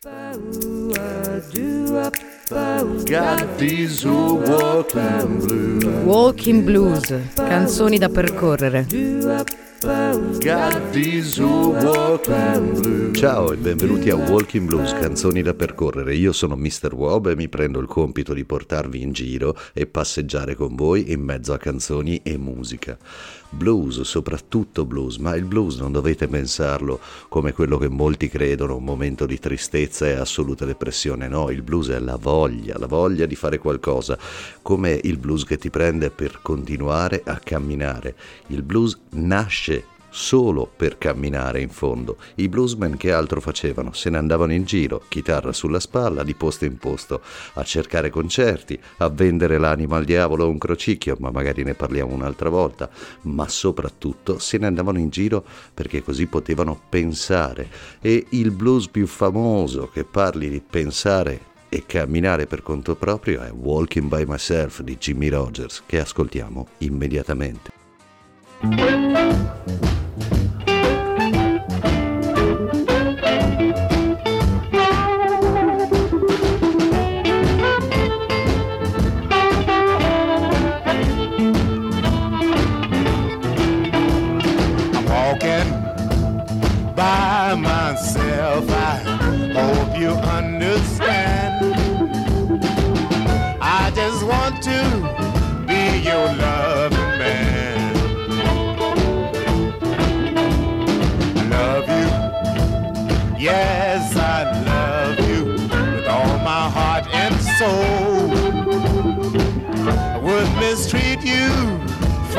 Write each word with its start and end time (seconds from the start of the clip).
Got 0.00 1.50
these 1.50 1.90
walking 2.50 3.04
blues. 5.44 6.04
Walking 6.04 6.64
Blues, 6.64 7.14
canzoni 7.34 7.98
da 7.98 8.08
percorrere. 8.08 8.86
Ciao 13.12 13.52
e 13.52 13.56
benvenuti 13.56 14.10
a 14.10 14.16
Walking 14.16 14.66
Blues, 14.66 14.92
canzoni 14.92 15.42
da 15.42 15.54
percorrere. 15.54 16.16
Io 16.16 16.32
sono 16.32 16.56
Mr. 16.56 16.94
Wob 16.94 17.28
e 17.28 17.36
mi 17.36 17.48
prendo 17.48 17.78
il 17.78 17.86
compito 17.86 18.32
di 18.32 18.44
portarvi 18.44 19.02
in 19.02 19.12
giro 19.12 19.56
e 19.72 19.86
passeggiare 19.86 20.54
con 20.54 20.74
voi 20.74 21.12
in 21.12 21.20
mezzo 21.20 21.52
a 21.52 21.58
canzoni 21.58 22.20
e 22.24 22.36
musica. 22.38 22.96
Blues, 23.50 24.02
soprattutto 24.02 24.84
blues, 24.84 25.16
ma 25.16 25.34
il 25.34 25.44
blues 25.44 25.78
non 25.78 25.92
dovete 25.92 26.28
pensarlo 26.28 27.00
come 27.28 27.52
quello 27.52 27.78
che 27.78 27.88
molti 27.88 28.28
credono, 28.28 28.76
un 28.76 28.84
momento 28.84 29.26
di 29.26 29.38
tristezza 29.38 30.06
e 30.06 30.12
assoluta 30.12 30.64
depressione. 30.64 31.28
No, 31.28 31.50
il 31.50 31.62
blues 31.62 31.88
è 31.88 31.98
la 31.98 32.16
voglia, 32.38 32.78
la 32.78 32.86
voglia 32.86 33.26
di 33.26 33.34
fare 33.34 33.58
qualcosa, 33.58 34.16
come 34.62 34.98
il 35.02 35.18
blues 35.18 35.44
che 35.44 35.58
ti 35.58 35.70
prende 35.70 36.10
per 36.10 36.38
continuare 36.40 37.22
a 37.24 37.40
camminare. 37.42 38.14
Il 38.48 38.62
blues 38.62 38.96
nasce 39.10 39.96
solo 40.08 40.70
per 40.74 40.98
camminare 40.98 41.60
in 41.60 41.68
fondo. 41.68 42.16
I 42.36 42.48
bluesmen 42.48 42.96
che 42.96 43.12
altro 43.12 43.40
facevano? 43.40 43.92
Se 43.92 44.08
ne 44.08 44.18
andavano 44.18 44.52
in 44.52 44.64
giro, 44.64 45.02
chitarra 45.08 45.52
sulla 45.52 45.80
spalla, 45.80 46.22
di 46.22 46.34
posto 46.34 46.64
in 46.64 46.78
posto, 46.78 47.20
a 47.54 47.64
cercare 47.64 48.08
concerti, 48.08 48.78
a 48.98 49.08
vendere 49.08 49.58
l'anima 49.58 49.96
al 49.96 50.04
diavolo 50.04 50.44
a 50.44 50.48
un 50.48 50.58
crocicchio, 50.58 51.16
ma 51.18 51.30
magari 51.30 51.64
ne 51.64 51.74
parliamo 51.74 52.14
un'altra 52.14 52.48
volta, 52.48 52.88
ma 53.22 53.48
soprattutto 53.48 54.38
se 54.38 54.58
ne 54.58 54.66
andavano 54.66 54.98
in 54.98 55.10
giro 55.10 55.44
perché 55.74 56.02
così 56.02 56.26
potevano 56.26 56.80
pensare. 56.88 57.68
E 58.00 58.26
il 58.30 58.52
blues 58.52 58.88
più 58.88 59.06
famoso 59.06 59.90
che 59.92 60.04
parli 60.04 60.48
di 60.48 60.60
pensare 60.60 61.47
e 61.68 61.84
camminare 61.86 62.46
per 62.46 62.62
conto 62.62 62.96
proprio 62.96 63.42
è 63.42 63.50
Walking 63.50 64.08
by 64.08 64.24
Myself 64.26 64.82
di 64.82 64.96
Jimmy 64.96 65.28
Rogers, 65.28 65.82
che 65.86 66.00
ascoltiamo 66.00 66.66
immediatamente. 66.78 67.70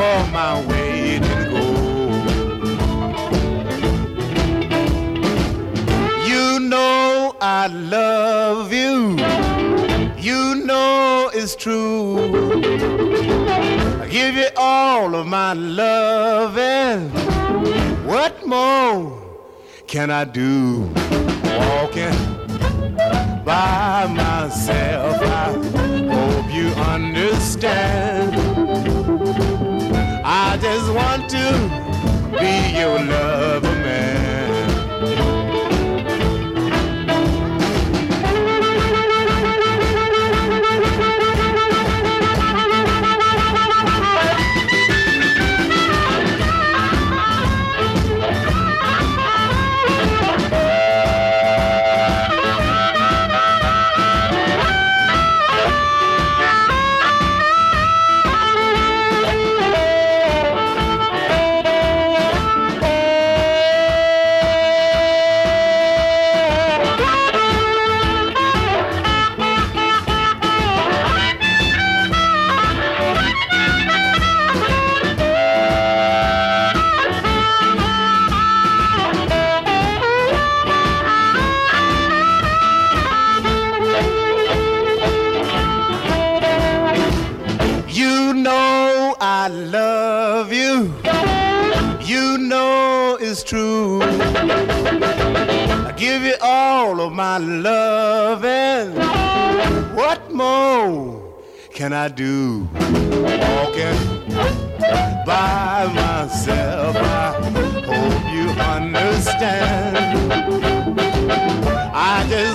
For 0.00 0.20
my 0.32 0.52
weight 0.70 1.22
in 1.36 1.50
gold. 1.52 2.28
You 6.30 6.46
know 6.72 7.36
I 7.40 7.66
love 7.66 8.72
you. 8.72 8.96
You 10.28 10.42
know 10.68 11.30
it's 11.34 11.54
true. 11.54 12.16
I 14.02 14.08
give 14.08 14.34
you 14.36 14.48
all 14.56 15.14
of 15.14 15.26
my 15.26 15.52
love 15.52 16.56
what 18.10 18.34
more 18.46 19.02
can 19.86 20.10
I 20.10 20.24
do? 20.24 20.88
Walking 21.60 22.18
by 23.44 24.06
myself. 24.22 25.16
I 25.42 25.46
hope 26.14 26.48
you 26.58 26.68
understand. 26.96 28.69
I 30.22 30.58
just 30.58 30.92
want 30.92 31.30
to 31.30 32.30
be 32.38 32.78
your 32.78 32.98
lover, 33.02 33.79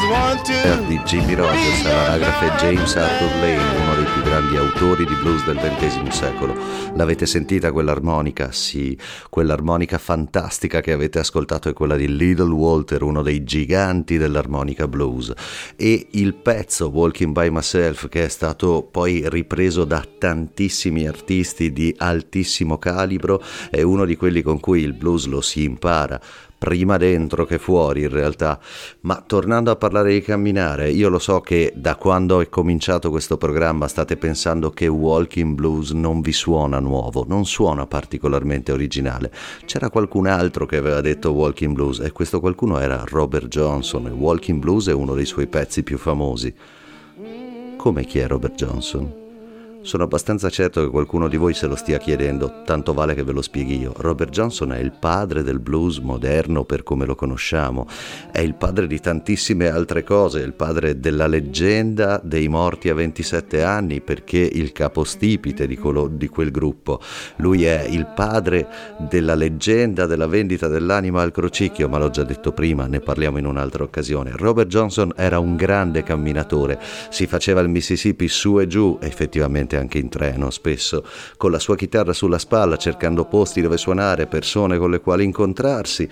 I 0.05 0.07
just 0.07 0.11
want 0.11 0.45
to 0.45 0.65
di 0.87 0.99
Jimmy 0.99 1.33
Rogers 1.33 1.83
all'anagrafe 1.85 2.51
James 2.63 2.95
Arthur 2.95 3.35
Lane, 3.39 3.81
uno 3.81 3.95
dei 3.95 4.05
più 4.13 4.21
grandi 4.21 4.55
autori 4.55 5.03
di 5.03 5.15
blues 5.15 5.43
del 5.45 5.57
XX 5.57 6.07
secolo. 6.09 6.55
L'avete 6.93 7.25
sentita 7.25 7.71
quell'armonica? 7.71 8.51
Sì, 8.51 8.95
quell'armonica 9.31 9.97
fantastica 9.97 10.81
che 10.81 10.91
avete 10.91 11.17
ascoltato 11.17 11.69
è 11.69 11.73
quella 11.73 11.95
di 11.95 12.15
Little 12.15 12.53
Walter, 12.53 13.01
uno 13.01 13.23
dei 13.23 13.43
giganti 13.43 14.17
dell'armonica 14.17 14.87
blues. 14.87 15.33
E 15.75 16.07
il 16.11 16.35
pezzo 16.35 16.89
Walking 16.89 17.31
by 17.31 17.49
Myself, 17.49 18.07
che 18.07 18.25
è 18.25 18.29
stato 18.29 18.87
poi 18.89 19.27
ripreso 19.27 19.85
da 19.85 20.05
tantissimi 20.17 21.07
artisti 21.07 21.73
di 21.73 21.95
altissimo 21.97 22.77
calibro, 22.77 23.41
è 23.71 23.81
uno 23.81 24.05
di 24.05 24.15
quelli 24.15 24.43
con 24.43 24.59
cui 24.59 24.81
il 24.81 24.93
blues 24.93 25.25
lo 25.25 25.41
si 25.41 25.63
impara 25.63 26.21
prima 26.65 26.97
dentro 26.97 27.45
che 27.45 27.59
fuori 27.59 28.01
in 28.01 28.09
realtà. 28.09 28.59
Ma 29.01 29.23
tornando 29.23 29.69
a 29.69 29.75
parlare 29.75 30.13
di 30.13 30.21
camminare, 30.21 30.89
io 30.89 31.09
lo 31.09 31.19
so 31.19 31.39
che 31.39 31.71
da 31.75 31.95
quando 31.95 32.41
è 32.41 32.49
cominciato 32.49 33.11
questo 33.11 33.37
programma 33.37 33.87
state 33.87 34.17
pensando 34.17 34.71
che 34.71 34.87
Walking 34.87 35.53
Blues 35.53 35.91
non 35.91 36.21
vi 36.21 36.31
suona 36.31 36.79
nuovo, 36.79 37.23
non 37.27 37.45
suona 37.45 37.85
particolarmente 37.85 38.71
originale. 38.71 39.31
C'era 39.65 39.91
qualcun 39.91 40.25
altro 40.25 40.65
che 40.65 40.77
aveva 40.77 41.01
detto 41.01 41.33
Walking 41.33 41.75
Blues 41.75 41.99
e 41.99 42.11
questo 42.11 42.39
qualcuno 42.39 42.79
era 42.79 43.03
Robert 43.05 43.47
Johnson 43.47 44.07
e 44.07 44.09
Walking 44.09 44.59
Blues 44.59 44.87
è 44.87 44.93
uno 44.93 45.13
dei 45.13 45.25
suoi 45.25 45.45
pezzi 45.45 45.83
più 45.83 45.99
famosi. 45.99 46.51
Come 47.77 48.05
chi 48.05 48.17
è 48.17 48.25
Robert 48.25 48.55
Johnson? 48.55 49.24
Sono 49.85 50.05
abbastanza 50.05 50.49
certo 50.49 50.81
che 50.81 50.89
qualcuno 50.89 51.27
di 51.27 51.37
voi 51.37 51.53
se 51.53 51.67
lo 51.67 51.75
stia 51.75 51.99
chiedendo, 51.99 52.63
tanto 52.65 52.91
vale 52.91 53.13
che 53.13 53.21
ve 53.21 53.33
lo 53.33 53.43
spieghi 53.43 53.79
io. 53.79 53.93
Robert 53.97 54.31
Johnson 54.31 54.73
è 54.73 54.79
il 54.79 54.91
padre 54.91 55.43
del 55.43 55.59
blues 55.59 55.99
moderno 55.99 56.63
per 56.63 56.81
come 56.81 57.05
lo 57.05 57.13
conosciamo, 57.13 57.85
è 58.31 58.39
il 58.39 58.55
padre 58.55 58.87
di 58.87 58.99
tantissime 58.99 59.67
altre 59.67 60.03
cose, 60.03 60.41
è 60.41 60.43
il 60.43 60.53
padre 60.53 60.99
della 60.99 61.27
leggenda 61.27 62.19
dei 62.23 62.47
morti 62.47 62.89
a 62.89 62.95
27 62.95 63.61
anni 63.61 64.01
perché 64.01 64.39
il 64.39 64.71
capostipite 64.71 65.67
di, 65.67 65.77
quello, 65.77 66.07
di 66.07 66.29
quel 66.29 66.49
gruppo. 66.49 66.99
Lui 67.35 67.65
è 67.65 67.85
il 67.87 68.07
padre 68.07 68.67
della 69.07 69.35
leggenda 69.35 70.07
della 70.07 70.25
vendita 70.25 70.67
dell'anima 70.67 71.21
al 71.21 71.29
crocicchio, 71.31 71.87
ma 71.87 71.99
l'ho 71.99 72.09
già 72.09 72.23
detto 72.23 72.53
prima, 72.53 72.87
ne 72.87 73.01
parliamo 73.01 73.37
in 73.37 73.45
un'altra 73.45 73.83
occasione. 73.83 74.31
Robert 74.33 74.67
Johnson 74.67 75.13
era 75.15 75.37
un 75.37 75.55
grande 75.55 76.01
camminatore, 76.01 76.79
si 77.11 77.27
faceva 77.27 77.61
il 77.61 77.69
Mississippi 77.69 78.27
su 78.27 78.59
e 78.59 78.65
giù, 78.65 78.97
effettivamente 78.99 79.73
anche 79.75 79.97
in 79.97 80.09
treno 80.09 80.49
spesso, 80.49 81.05
con 81.37 81.51
la 81.51 81.59
sua 81.59 81.75
chitarra 81.75 82.13
sulla 82.13 82.37
spalla 82.37 82.77
cercando 82.77 83.25
posti 83.25 83.61
dove 83.61 83.77
suonare, 83.77 84.27
persone 84.27 84.77
con 84.77 84.91
le 84.91 84.99
quali 84.99 85.23
incontrarsi. 85.23 86.09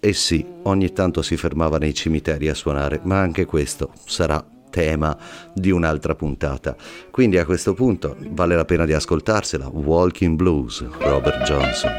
E 0.00 0.12
sì, 0.12 0.44
ogni 0.62 0.92
tanto 0.92 1.22
si 1.22 1.36
fermava 1.36 1.78
nei 1.78 1.94
cimiteri 1.94 2.48
a 2.48 2.54
suonare, 2.54 3.00
ma 3.04 3.20
anche 3.20 3.44
questo 3.44 3.92
sarà 4.04 4.44
tema 4.72 5.16
di 5.54 5.70
un'altra 5.70 6.16
puntata. 6.16 6.74
Quindi 7.10 7.38
a 7.38 7.44
questo 7.44 7.74
punto 7.74 8.16
vale 8.30 8.56
la 8.56 8.64
pena 8.64 8.86
di 8.86 8.94
ascoltarsela. 8.94 9.68
Walking 9.68 10.34
Blues, 10.34 10.84
Robert 10.98 11.42
Johnson. 11.42 11.92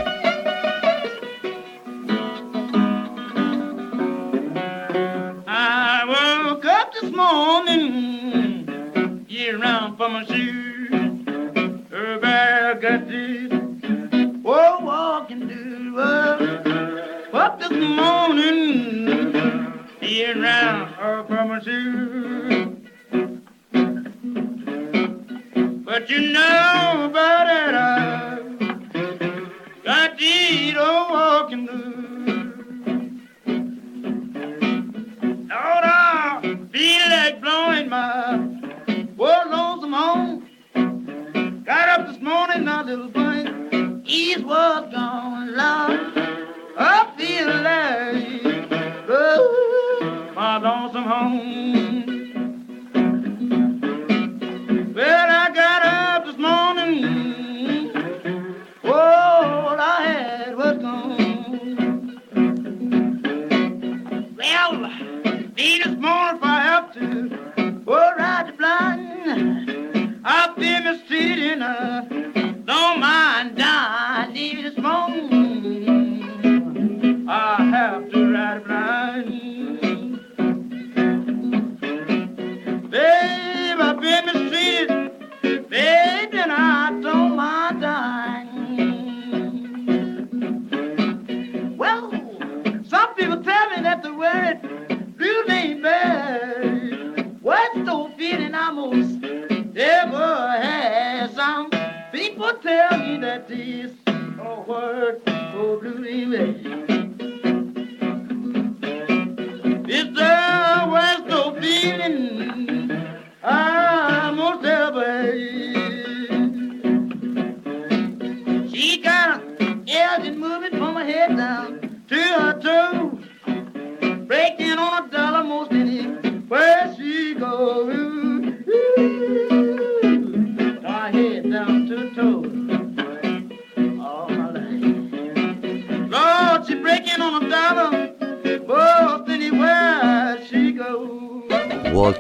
I 5.45 6.03
woke 6.05 6.65
up 6.65 6.91
this 6.99 7.11
morning, 7.11 8.65
get 9.27 9.53
around 9.53 9.95
for 9.95 10.09
my 10.09 10.25
shoes. 10.25 10.82
I 12.83 12.97
got 12.97 13.07
this. 13.07 13.49
Oh, 14.43 14.79
walking 14.83 15.47
to 15.47 15.95
work. 15.95 16.67
Up 17.33 17.57
this 17.57 17.71
morning, 17.71 19.31
being 20.01 20.41
round 20.41 20.93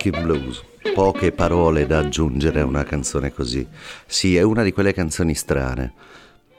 Walking 0.03 0.21
Blues. 0.21 0.63
Poche 0.93 1.31
parole 1.31 1.85
da 1.85 1.99
aggiungere 1.99 2.59
a 2.59 2.65
una 2.65 2.83
canzone 2.83 3.31
così. 3.31 3.65
Sì, 4.05 4.35
è 4.35 4.41
una 4.41 4.63
di 4.63 4.73
quelle 4.73 4.93
canzoni 4.93 5.33
strane. 5.33 5.93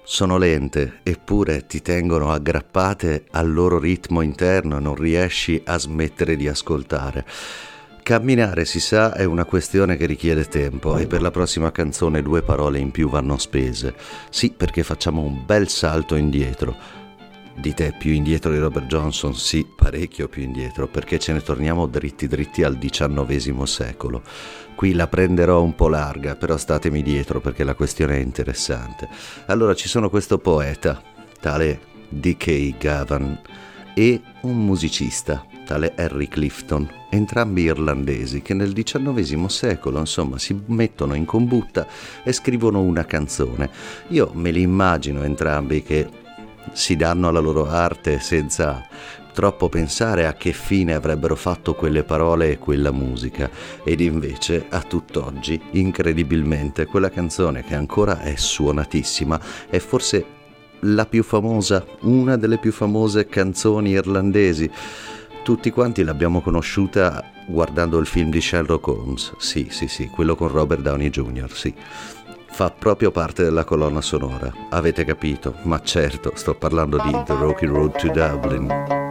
Sono 0.03 0.39
lente, 0.39 1.01
eppure 1.03 1.67
ti 1.67 1.83
tengono 1.83 2.33
aggrappate 2.33 3.27
al 3.33 3.53
loro 3.53 3.79
ritmo 3.79 4.23
interno 4.23 4.79
e 4.79 4.81
non 4.81 4.95
riesci 4.95 5.61
a 5.65 5.79
smettere 5.79 6.37
di 6.37 6.49
ascoltare. 6.49 7.27
Camminare, 8.03 8.65
si 8.65 8.81
sa, 8.81 9.13
è 9.13 9.25
una 9.25 9.45
questione 9.45 9.97
che 9.97 10.07
richiede 10.07 10.47
tempo 10.47 10.97
e 10.97 11.07
per 11.07 11.21
la 11.21 11.31
prossima 11.31 11.71
canzone 11.71 12.23
due 12.23 12.43
parole 12.43 12.79
in 12.79 12.91
più 12.91 13.11
vanno 13.11 13.37
spese. 13.37 13.95
Sì, 14.31 14.55
perché 14.57 14.83
facciamo 14.83 15.21
un 15.21 15.45
bel 15.45 15.69
salto 15.69 16.15
indietro. 16.15 17.04
Di 17.57 17.73
te 17.73 17.95
più 17.97 18.11
indietro 18.13 18.51
di 18.51 18.59
Robert 18.59 18.87
Johnson? 18.87 19.35
Sì, 19.35 19.65
parecchio 19.65 20.29
più 20.29 20.43
indietro, 20.43 20.89
perché 20.89 21.19
ce 21.19 21.33
ne 21.33 21.41
torniamo 21.41 21.87
dritti 21.87 22.27
dritti 22.27 22.65
al 22.65 22.79
XIX 22.79 23.63
secolo. 23.63 24.23
Qui 24.75 24.93
la 24.93 25.07
prenderò 25.07 25.63
un 25.63 25.75
po' 25.75 25.89
larga, 25.89 26.35
però 26.35 26.57
statemi 26.57 27.01
dietro 27.03 27.41
perché 27.41 27.63
la 27.63 27.75
questione 27.75 28.17
è 28.17 28.21
interessante. 28.21 29.09
Allora 29.47 29.75
ci 29.75 29.89
sono 29.89 30.11
questo 30.11 30.39
poeta, 30.39 31.01
tale 31.41 31.81
D.K. 32.09 32.77
Gavan, 32.77 33.41
e 33.95 34.21
un 34.43 34.65
musicista, 34.65 35.47
tale 35.65 35.95
Harry 35.97 36.27
Clifton, 36.27 36.91
entrambi 37.09 37.63
irlandesi 37.63 38.43
che 38.43 38.53
nel 38.53 38.73
XIX 38.73 39.47
secolo 39.47 40.01
insomma 40.01 40.39
si 40.39 40.61
mettono 40.67 41.15
in 41.15 41.25
combutta 41.25 41.87
e 42.25 42.33
scrivono 42.33 42.81
una 42.81 43.05
canzone. 43.05 43.71
Io 44.09 44.33
me 44.35 44.51
li 44.51 44.63
immagino 44.63 45.23
entrambi 45.23 45.85
che 45.85 46.23
si 46.73 46.97
danno 46.97 47.29
alla 47.29 47.41
loro 47.41 47.69
arte 47.69 48.19
senza 48.21 48.87
troppo 49.33 49.69
pensare 49.69 50.27
a 50.27 50.35
che 50.35 50.53
fine 50.53 50.95
avrebbero 50.95 51.35
fatto 51.35 51.75
quelle 51.75 52.05
parole 52.05 52.53
e 52.53 52.59
quella 52.59 52.93
musica 52.93 53.51
ed 53.83 54.01
invece 54.01 54.67
a 54.69 54.81
tutt'oggi 54.81 55.61
incredibilmente 55.73 56.87
quella 56.87 57.11
canzone 57.11 57.65
che 57.65 57.75
ancora 57.75 58.21
è 58.21 58.37
suonatissima 58.37 59.41
è 59.69 59.79
forse 59.79 60.43
la 60.87 61.07
più 61.07 61.23
famosa, 61.23 61.85
una 62.03 62.37
delle 62.37 62.59
più 62.59 62.71
famose 62.71 63.27
canzoni 63.27 63.91
irlandesi 63.91 64.71
tutti 65.45 65.71
quanti 65.71 66.03
l'abbiamo 66.05 66.41
conosciuta 66.41 67.23
guardando 67.47 67.99
il 67.99 68.07
film 68.07 68.31
di 68.31 68.41
Sherlock 68.41 68.87
Holmes, 68.87 69.35
sì, 69.37 69.67
sì, 69.69 69.89
sì, 69.89 70.09
quello 70.09 70.35
con 70.35 70.49
Robert 70.49 70.81
Downey 70.81 71.11
Jr., 71.11 71.53
sì. 71.53 71.75
Fa 72.55 72.71
proprio 72.71 73.11
parte 73.11 73.43
della 73.43 73.65
colonna 73.65 74.01
sonora, 74.01 74.49
avete 74.71 75.05
capito? 75.05 75.57
Ma 75.63 75.81
certo, 75.83 76.31
sto 76.37 76.55
parlando 76.55 76.99
di 76.99 77.11
The 77.11 77.35
Rocky 77.35 77.67
Road 77.67 77.97
to 77.97 78.07
Dublin. 78.13 79.03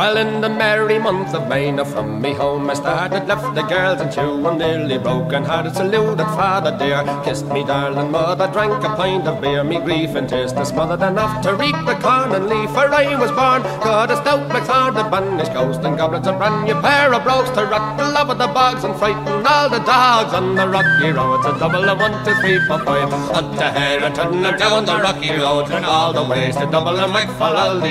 Well, 0.00 0.16
in 0.16 0.40
the 0.40 0.48
merry 0.48 0.98
month 0.98 1.34
of 1.34 1.46
May, 1.46 1.70
now 1.70 1.84
from 1.84 2.22
me 2.22 2.32
home 2.32 2.70
I 2.70 2.72
started, 2.72 3.28
left 3.28 3.54
the 3.54 3.60
girls 3.60 4.00
and 4.00 4.10
two, 4.10 4.48
and 4.48 4.58
nearly 4.58 4.96
broken 4.96 5.44
hearted, 5.44 5.76
saluted 5.76 6.26
father 6.40 6.74
dear, 6.78 7.04
kissed 7.22 7.44
me 7.48 7.62
darling 7.64 8.10
mother, 8.10 8.48
drank 8.50 8.82
a 8.82 8.96
pint 8.96 9.28
of 9.28 9.42
beer, 9.42 9.62
me 9.62 9.78
grief 9.78 10.14
and 10.14 10.26
tears 10.26 10.54
to 10.54 10.64
smothered 10.64 11.02
enough 11.02 11.42
to 11.42 11.54
reap 11.54 11.76
the 11.84 11.96
corn 12.00 12.32
and 12.32 12.48
leaf, 12.48 12.70
for 12.70 12.88
I 12.88 13.14
was 13.20 13.30
born, 13.32 13.60
God 13.84 14.10
a 14.10 14.16
stout 14.16 14.48
McThorn, 14.48 14.94
the 14.94 15.04
banished 15.04 15.52
ghost, 15.52 15.80
and 15.84 15.98
goblins 15.98 16.26
a 16.26 16.32
brand 16.32 16.64
new 16.64 16.80
pair 16.80 17.12
of 17.12 17.22
brogues 17.22 17.50
to 17.50 17.66
rock 17.66 17.98
the 17.98 18.08
love 18.08 18.30
of 18.30 18.38
the 18.38 18.48
bogs 18.48 18.84
and 18.84 18.96
frighten 18.96 19.46
all 19.46 19.68
the 19.68 19.80
dogs 19.80 20.32
on 20.32 20.54
the 20.54 20.66
rocky 20.66 21.10
road. 21.12 21.44
It's 21.44 21.56
a 21.56 21.58
double 21.58 21.86
of 21.86 21.98
one, 21.98 22.24
two, 22.24 22.32
three, 22.40 22.58
four, 22.66 22.82
five, 22.86 23.12
up 23.36 23.52
to 23.58 23.68
Harrington 23.68 24.46
and 24.46 24.58
down 24.58 24.86
the 24.86 24.96
rocky 24.96 25.32
road, 25.36 25.70
and 25.70 25.84
all 25.84 26.14
the 26.14 26.24
ways 26.24 26.56
to 26.56 26.64
double 26.70 26.98
and 26.98 27.12
make 27.12 27.28
for 27.36 27.52
all 27.52 27.78
the. 27.78 27.90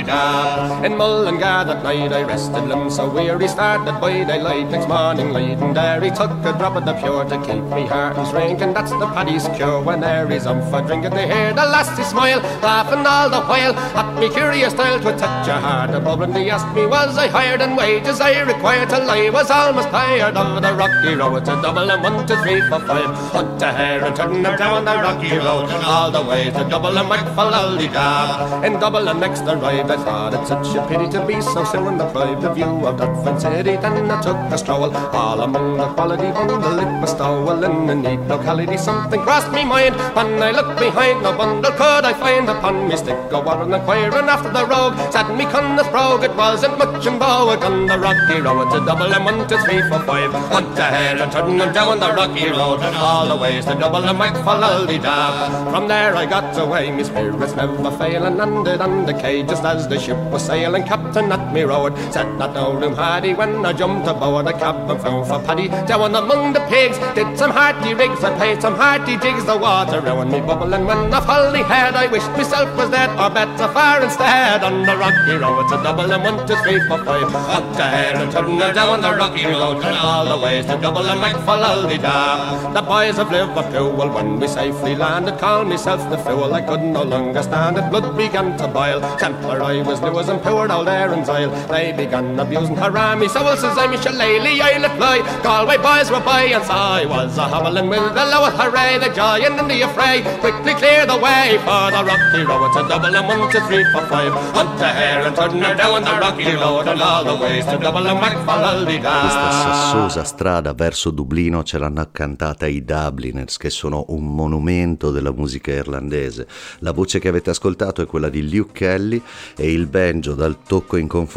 In 0.84 0.98
Mullingar 0.98 1.66
that 1.66 1.84
night 1.84 1.99
I 2.08 2.24
rested 2.24 2.64
limbs 2.64 2.96
so 2.96 3.10
weary, 3.10 3.48
started 3.48 4.00
by 4.00 4.24
daylight 4.24 4.70
next 4.72 4.88
morning 4.88 5.34
late, 5.34 5.58
and 5.58 5.76
there 5.76 6.00
he 6.00 6.10
took 6.10 6.32
a 6.46 6.54
drop 6.58 6.76
of 6.76 6.86
the 6.86 6.94
pure 6.94 7.26
to 7.26 7.38
keep 7.46 7.64
me 7.76 7.86
heart 7.86 8.18
and 8.18 8.30
drinking. 8.32 8.74
That's 8.74 8.92
the 8.92 9.08
paddy's 9.14 9.48
cure 9.58 9.82
when 9.82 10.00
there 10.00 10.32
is 10.32 10.48
um 10.48 10.62
for 10.72 10.82
drinking. 10.82 11.12
They 11.12 11.28
hear 11.28 11.52
the 11.54 11.66
lassie 11.66 12.04
smile, 12.04 12.40
laughing 12.62 13.06
all 13.06 13.30
the 13.30 13.42
while 13.42 13.76
at 13.76 14.20
me 14.20 14.30
curious 14.30 14.74
style 14.74 15.00
to 15.00 15.12
touch 15.18 15.48
a 15.48 15.60
heart 15.60 15.92
above. 15.92 16.22
And 16.22 16.34
they 16.34 16.50
asked 16.50 16.74
me, 16.74 16.86
was 16.86 17.18
I 17.18 17.28
hired 17.28 17.62
and 17.62 17.76
wages 17.76 18.22
I 18.22 18.42
required 18.42 18.90
till 18.90 19.10
I 19.10 19.30
was 19.30 19.52
almost 19.52 19.90
tired 19.90 20.38
of 20.38 20.62
the 20.62 20.74
rocky 20.74 21.16
road. 21.16 21.38
It's 21.38 21.50
a 21.50 21.62
double 21.62 21.92
and 21.92 22.02
one, 22.02 22.26
two, 22.26 22.36
three, 22.44 22.62
four, 22.70 22.80
five. 22.80 23.12
Hunt 23.36 23.62
a 23.62 23.72
hare 23.72 24.06
and 24.06 24.16
turn 24.16 24.42
them 24.42 24.58
down 24.58 24.86
the 24.86 24.96
rocky 24.96 25.36
road, 25.38 25.70
and 25.70 25.84
all 25.84 26.12
the 26.12 26.24
way 26.24 26.46
to 26.46 26.64
double 26.70 26.98
and 26.98 27.10
make 27.10 27.28
for 27.36 27.48
Lollygab. 27.52 28.64
In 28.66 28.80
double 28.80 29.08
and 29.10 29.20
next 29.20 29.42
arrived, 29.42 29.92
I 29.92 29.98
thought 29.98 30.34
it 30.34 30.48
such 30.48 30.76
a 30.76 30.88
pity 30.88 31.10
to 31.10 31.26
be 31.26 31.42
so 31.42 31.64
soon 31.80 31.98
deprived 31.98 32.42
the 32.42 32.54
view 32.54 32.86
of 32.88 32.98
Dutford 32.98 33.40
City. 33.42 33.76
Then 33.78 34.12
I 34.12 34.22
took 34.22 34.38
a 34.56 34.58
stroll 34.58 34.92
all 34.96 35.40
among 35.42 35.78
the 35.78 35.88
quality 35.96 36.30
bundle. 36.32 36.80
It 36.80 37.02
was 37.02 37.12
stowel 37.12 37.64
in 37.64 37.90
a 37.90 37.96
neat 37.96 38.22
locality. 38.28 38.78
Something 38.78 39.22
crossed 39.22 39.52
me 39.52 39.64
mind 39.64 39.96
when 40.16 40.42
I 40.48 40.52
looked 40.52 40.80
behind. 40.80 41.24
No 41.24 41.32
bundle 41.38 41.72
could 41.72 42.04
I 42.06 42.14
find 42.14 42.50
upon 42.50 42.88
me 42.90 42.98
stick. 42.98 43.18
Go 43.30 43.40
on 43.52 43.74
inquiring 43.74 44.30
after 44.36 44.52
the 44.52 44.66
rogue. 44.66 44.98
Said 45.14 45.30
me 45.38 45.46
cunna's 45.46 45.88
brogue. 45.88 46.24
It 46.24 46.36
wasn't 46.36 46.78
much 46.78 47.06
in 47.06 47.18
vogue 47.20 47.64
on 47.64 47.88
the 47.88 47.98
rocky 47.98 48.42
road. 48.42 48.68
To 48.72 48.80
double 48.86 49.14
and 49.14 49.26
one, 49.26 49.48
two, 49.48 49.58
three, 49.66 49.82
four, 49.90 50.02
five. 50.10 50.32
Hunt 50.54 50.78
a 50.78 50.84
hare 50.84 51.18
and 51.22 51.32
turn 51.32 51.58
them 51.58 51.74
down 51.74 52.00
the 52.00 52.12
rocky 52.14 52.50
road. 52.50 52.80
And 52.82 52.96
all 52.96 53.28
the 53.28 53.38
ways 53.38 53.66
to 53.66 53.76
double 53.76 54.04
and 54.04 54.20
make 54.20 54.38
for 54.46 54.60
dab. 54.60 55.72
From 55.72 55.88
there 55.88 56.16
I 56.16 56.26
got 56.26 56.58
away. 56.58 56.92
Me 56.92 57.04
spirits 57.04 57.56
never 57.56 57.92
failing. 57.98 58.38
Landed 58.38 58.82
on 58.82 59.06
the 59.06 59.14
quay 59.14 59.44
just 59.44 59.64
as 59.64 59.88
the 59.88 60.00
ship 60.00 60.20
was 60.32 60.44
sailing. 60.46 60.84
Captain 60.84 61.32
at 61.32 61.49
me 61.54 61.64
road. 61.64 61.98
Said 62.12 62.38
that 62.40 62.54
no 62.54 62.74
room 62.74 62.96
he 63.24 63.34
when 63.34 63.66
I 63.66 63.74
jumped 63.74 64.08
aboard 64.08 64.48
a 64.48 64.54
cab 64.54 64.90
and 64.90 65.02
found 65.02 65.28
for 65.28 65.40
Paddy. 65.40 65.68
Down 65.68 66.16
among 66.16 66.54
the 66.54 66.62
pigs. 66.68 66.98
Did 67.16 67.38
some 67.38 67.52
hearty 67.52 67.94
rigs. 67.94 68.24
I 68.24 68.36
played 68.38 68.62
some 68.62 68.76
hearty 68.76 69.18
jigs. 69.18 69.46
The 69.46 69.58
water 69.58 70.02
round 70.02 70.32
me 70.32 70.42
bubbling 70.42 70.86
when 70.86 71.14
I 71.14 71.20
fully 71.22 71.64
had. 71.64 71.96
I 71.96 72.08
wished 72.08 72.32
myself 72.32 72.76
was 72.78 72.90
dead 72.90 73.10
or 73.20 73.30
better 73.30 73.68
far 73.74 74.02
instead. 74.04 74.64
On 74.64 74.84
the 74.86 74.96
rocky 74.98 75.36
road. 75.42 75.66
A 75.72 75.84
double 75.84 76.12
and 76.12 76.24
one, 76.24 76.48
two, 76.48 76.56
three, 76.64 76.80
four, 76.88 77.04
five. 77.06 77.34
Up 77.34 77.66
the 77.76 77.84
hair 77.84 78.16
and 78.16 78.32
turn 78.32 78.58
down 78.58 79.02
the 79.02 79.14
rocky 79.16 79.46
road. 79.46 79.84
And 79.84 79.98
all 79.98 80.26
the 80.26 80.38
ways 80.44 80.66
to 80.66 80.78
double 80.78 81.06
and 81.06 81.22
make 81.22 81.38
for 81.48 81.58
da. 81.58 82.74
The 82.74 82.82
boys 82.82 83.18
of 83.18 83.32
Liverpool, 83.32 83.92
when 83.92 84.40
we 84.40 84.48
safely 84.48 84.96
landed, 84.96 85.38
called 85.40 85.68
myself 85.68 86.10
the 86.10 86.18
fool. 86.18 86.54
I 86.54 86.62
could 86.62 86.82
no 86.82 87.04
longer 87.04 87.42
stand 87.44 87.78
it. 87.78 87.90
Blood 87.90 88.16
began 88.18 88.58
to 88.58 88.68
boil. 88.68 89.02
Templar 89.18 89.62
I 89.62 89.82
was 89.82 90.00
as 90.02 90.30
and 90.30 90.42
poured 90.42 90.72
all 90.72 90.84
there 90.84 91.14
in 91.14 91.24
Zyle. 91.40 91.68
They 91.68 91.92
began 91.94 92.40
abusing 92.40 92.76
haram 92.76 93.20
me. 93.20 93.28
So 93.28 93.44
well 93.44 93.58
says 93.58 93.78
I'm 93.78 93.92
shillelagh, 94.02 94.62
I'll 94.62 94.90
fly. 94.98 95.42
Galway 95.44 95.78
boys 95.78 96.12
were 96.12 96.20
by, 96.20 96.44
and 96.44 96.64
so 96.64 96.74
I 96.74 97.06
was 97.06 97.38
a 97.38 97.44
hobbling 97.44 97.90
with 97.90 98.14
the 98.14 98.26
lowest 98.26 98.58
hooray. 98.58 99.00
The 99.00 99.10
giant 99.14 99.60
and 99.60 99.70
the 99.70 99.82
affray 99.82 100.24
quickly 100.40 100.74
clear 100.74 101.06
the 101.06 101.18
way 101.18 101.58
for 101.66 101.92
the 101.92 102.04
rocky 102.04 102.44
road. 102.44 102.76
A 102.76 102.88
double 102.88 103.16
and 103.16 103.28
one, 103.28 103.52
two, 103.52 103.60
three, 103.68 103.84
four, 103.92 104.06
five. 104.08 104.34
Hunt 104.54 104.80
the 104.80 104.88
hare 104.88 105.26
and 105.28 105.36
turn 105.36 105.62
her 105.62 105.76
down 105.76 106.04
the 106.04 106.16
rocky 106.20 106.56
road. 106.56 106.88
And 106.88 107.02
all 107.02 107.24
the 107.24 107.36
ways 107.36 107.66
to 107.66 107.78
double 107.78 108.08
and 108.08 108.20
back 108.20 108.38
for 108.46 108.60
Questa 108.60 109.52
sassosa 109.52 110.24
strada 110.24 110.74
verso 110.74 111.12
Dublino 111.12 111.64
ce 111.64 111.78
l'hanno 111.78 112.08
cantata 112.12 112.68
i 112.68 112.84
Dubliners, 112.84 113.58
che 113.58 113.70
sono 113.70 114.06
un 114.10 114.26
monumento 114.26 115.12
della 115.12 115.32
musica 115.32 115.72
irlandese. 115.72 116.48
La 116.80 116.92
voce 116.92 117.20
che 117.20 117.28
avete 117.28 117.50
ascoltato 117.50 118.02
è 118.02 118.06
quella 118.06 118.30
di 118.30 118.50
Luke 118.50 118.72
Kelly 118.74 119.22
e 119.56 119.72
il 119.72 119.88
banjo 119.88 120.34
dal 120.34 120.58
tocco 120.66 120.98
inconfondibile 120.98 121.29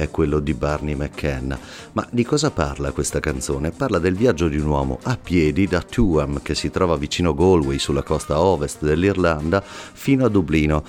è 0.00 0.10
quello 0.10 0.40
di 0.40 0.54
Barney 0.54 0.94
McKenna. 0.94 1.58
Ma 1.92 2.06
di 2.10 2.24
cosa 2.24 2.50
parla 2.50 2.92
questa 2.92 3.20
canzone? 3.20 3.70
Parla 3.70 3.98
del 3.98 4.16
viaggio 4.16 4.48
di 4.48 4.56
un 4.56 4.66
uomo 4.66 4.98
a 5.02 5.18
piedi 5.22 5.66
da 5.66 5.82
Tuam, 5.82 6.40
che 6.42 6.54
si 6.54 6.70
trova 6.70 6.96
vicino 6.96 7.34
Galway, 7.34 7.78
sulla 7.78 8.02
costa 8.02 8.40
ovest 8.40 8.82
dell'Irlanda, 8.82 9.62
fino 9.62 10.24
a 10.24 10.28
Dublino. 10.28 10.84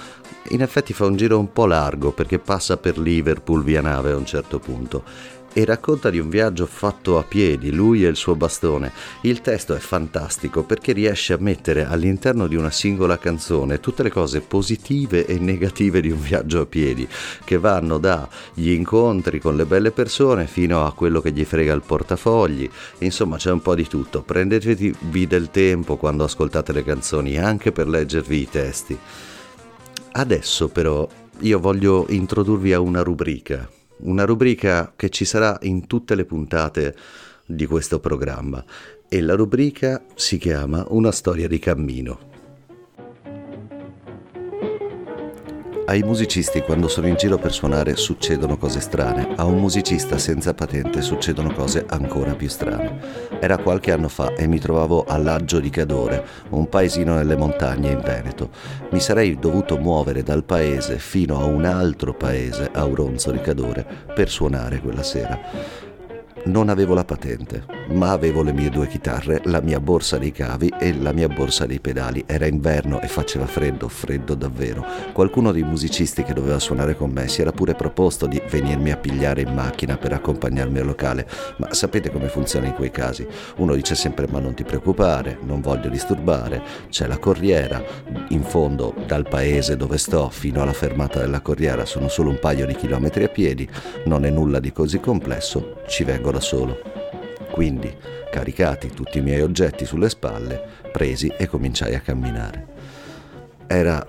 In 0.49 0.61
effetti 0.61 0.93
fa 0.93 1.05
un 1.05 1.17
giro 1.17 1.37
un 1.37 1.51
po' 1.51 1.65
largo 1.65 2.11
perché 2.11 2.39
passa 2.39 2.77
per 2.77 2.97
Liverpool 2.97 3.63
via 3.63 3.81
nave 3.81 4.11
a 4.11 4.15
un 4.15 4.25
certo 4.25 4.59
punto 4.59 5.03
e 5.57 5.65
racconta 5.65 6.11
di 6.11 6.19
un 6.19 6.29
viaggio 6.29 6.67
fatto 6.67 7.17
a 7.17 7.23
piedi, 7.23 7.71
lui 7.71 8.05
e 8.05 8.07
il 8.09 8.15
suo 8.15 8.35
bastone. 8.35 8.91
Il 9.21 9.41
testo 9.41 9.73
è 9.73 9.79
fantastico 9.79 10.61
perché 10.61 10.91
riesce 10.91 11.33
a 11.33 11.37
mettere 11.39 11.83
all'interno 11.83 12.45
di 12.45 12.55
una 12.55 12.69
singola 12.69 13.17
canzone 13.17 13.79
tutte 13.79 14.03
le 14.03 14.11
cose 14.11 14.41
positive 14.41 15.25
e 15.25 15.39
negative 15.39 15.99
di 15.99 16.11
un 16.11 16.21
viaggio 16.21 16.61
a 16.61 16.67
piedi, 16.67 17.07
che 17.43 17.57
vanno 17.57 17.97
dagli 17.97 18.69
incontri 18.69 19.39
con 19.39 19.55
le 19.55 19.65
belle 19.65 19.89
persone 19.89 20.45
fino 20.45 20.85
a 20.85 20.93
quello 20.93 21.21
che 21.21 21.31
gli 21.31 21.43
frega 21.43 21.73
il 21.73 21.81
portafogli. 21.83 22.69
Insomma, 22.99 23.37
c'è 23.37 23.49
un 23.49 23.63
po' 23.63 23.73
di 23.73 23.87
tutto. 23.87 24.21
Prendetevi 24.21 25.25
del 25.25 25.49
tempo 25.49 25.97
quando 25.97 26.23
ascoltate 26.23 26.71
le 26.71 26.83
canzoni, 26.83 27.39
anche 27.39 27.71
per 27.71 27.87
leggervi 27.87 28.41
i 28.41 28.47
testi. 28.47 28.95
Adesso 30.11 30.67
però 30.67 31.09
io 31.39 31.59
voglio 31.59 32.05
introdurvi 32.09 32.73
a 32.73 32.79
una 32.79 33.01
rubrica 33.01 33.67
una 33.99 34.25
rubrica 34.25 34.93
che 34.95 35.09
ci 35.09 35.25
sarà 35.25 35.57
in 35.61 35.87
tutte 35.87 36.15
le 36.15 36.25
puntate 36.25 36.95
di 37.45 37.65
questo 37.65 37.99
programma 37.99 38.63
e 39.07 39.21
la 39.21 39.35
rubrica 39.35 40.03
si 40.15 40.37
chiama 40.37 40.85
Una 40.89 41.11
storia 41.11 41.47
di 41.47 41.59
cammino. 41.59 42.36
Ai 45.89 46.03
musicisti 46.03 46.59
quando 46.63 46.89
sono 46.89 47.07
in 47.07 47.15
giro 47.15 47.37
per 47.37 47.53
suonare 47.53 47.95
succedono 47.95 48.57
cose 48.57 48.81
strane, 48.81 49.35
a 49.37 49.45
un 49.45 49.57
musicista 49.57 50.17
senza 50.17 50.53
patente 50.53 51.01
succedono 51.01 51.53
cose 51.53 51.85
ancora 51.87 52.35
più 52.35 52.49
strane. 52.49 52.99
Era 53.39 53.57
qualche 53.57 53.93
anno 53.93 54.09
fa 54.09 54.33
e 54.33 54.47
mi 54.47 54.59
trovavo 54.59 55.05
a 55.05 55.17
Laggio 55.17 55.61
di 55.61 55.69
Cadore, 55.69 56.25
un 56.49 56.67
paesino 56.67 57.13
nelle 57.13 57.37
montagne 57.37 57.91
in 57.91 58.01
Veneto. 58.01 58.49
Mi 58.89 58.99
sarei 58.99 59.39
dovuto 59.39 59.77
muovere 59.77 60.23
dal 60.23 60.43
paese 60.43 60.97
fino 60.97 61.39
a 61.39 61.45
un 61.45 61.63
altro 61.63 62.13
paese, 62.13 62.69
a 62.73 62.81
Auronzo 62.81 63.31
di 63.31 63.39
Cadore, 63.39 63.85
per 64.13 64.27
suonare 64.27 64.81
quella 64.81 65.03
sera. 65.03 65.39
Non 66.47 66.69
avevo 66.69 66.93
la 66.93 67.03
patente, 67.03 67.65
ma 67.89 68.11
avevo 68.11 68.41
le 68.41 68.53
mie 68.53 68.69
due 68.69 68.87
chitarre, 68.87 69.41
la 69.43 69.59
mia 69.59 69.81
borsa 69.81 70.17
dei 70.17 70.31
cavi 70.31 70.73
e 70.79 70.93
la 70.93 71.11
mia 71.11 71.27
borsa 71.27 71.65
dei 71.65 71.81
pedali. 71.81 72.23
Era 72.25 72.45
inverno 72.45 73.01
e 73.01 73.07
faceva 73.07 73.45
freddo, 73.45 73.89
freddo 73.89 74.33
davvero. 74.33 74.85
Qualcuno 75.11 75.51
dei 75.51 75.63
musicisti 75.63 76.23
che 76.23 76.33
doveva 76.33 76.57
suonare 76.57 76.95
con 76.95 77.09
me 77.09 77.27
si 77.27 77.41
era 77.41 77.51
pure 77.51 77.75
proposto 77.75 78.27
di 78.27 78.41
venirmi 78.49 78.91
a 78.91 78.97
pigliare 78.97 79.41
in 79.41 79.53
macchina 79.53 79.97
per 79.97 80.13
accompagnarmi 80.13 80.79
al 80.79 80.85
locale, 80.85 81.27
ma 81.57 81.73
sapete 81.73 82.11
come 82.11 82.29
funziona 82.29 82.67
in 82.67 82.75
quei 82.75 82.91
casi? 82.91 83.27
Uno 83.57 83.75
dice 83.75 83.95
sempre 83.95 84.25
ma 84.29 84.39
non 84.39 84.53
ti 84.53 84.63
preoccupare, 84.63 85.39
non 85.41 85.59
voglio 85.59 85.89
disturbare, 85.89 86.61
c'è 86.89 87.07
la 87.07 87.17
corriera, 87.17 87.83
in 88.29 88.43
fondo 88.43 88.95
dal 89.05 89.27
paese 89.27 89.75
dove 89.75 89.97
sto 89.97 90.29
fino 90.29 90.61
alla 90.61 90.71
fermata 90.71 91.19
della 91.19 91.41
corriera 91.41 91.83
sono 91.83 92.07
solo 92.07 92.29
un 92.29 92.39
paio 92.39 92.65
di 92.65 92.75
chilometri 92.75 93.25
a 93.25 93.29
piedi, 93.29 93.67
non 94.05 94.23
è 94.23 94.29
nulla 94.29 94.61
di 94.61 94.71
così 94.71 95.01
complesso, 95.01 95.81
ci 95.89 96.05
vengo 96.05 96.35
da 96.37 96.39
solo. 96.39 96.79
Quindi, 97.51 97.95
caricati 98.29 98.89
tutti 98.89 99.17
i 99.17 99.21
miei 99.21 99.41
oggetti 99.41 99.85
sulle 99.85 100.09
spalle, 100.09 100.61
presi 100.91 101.31
e 101.35 101.47
cominciai 101.47 101.95
a 101.95 101.99
camminare. 101.99 102.67
Era 103.65 104.05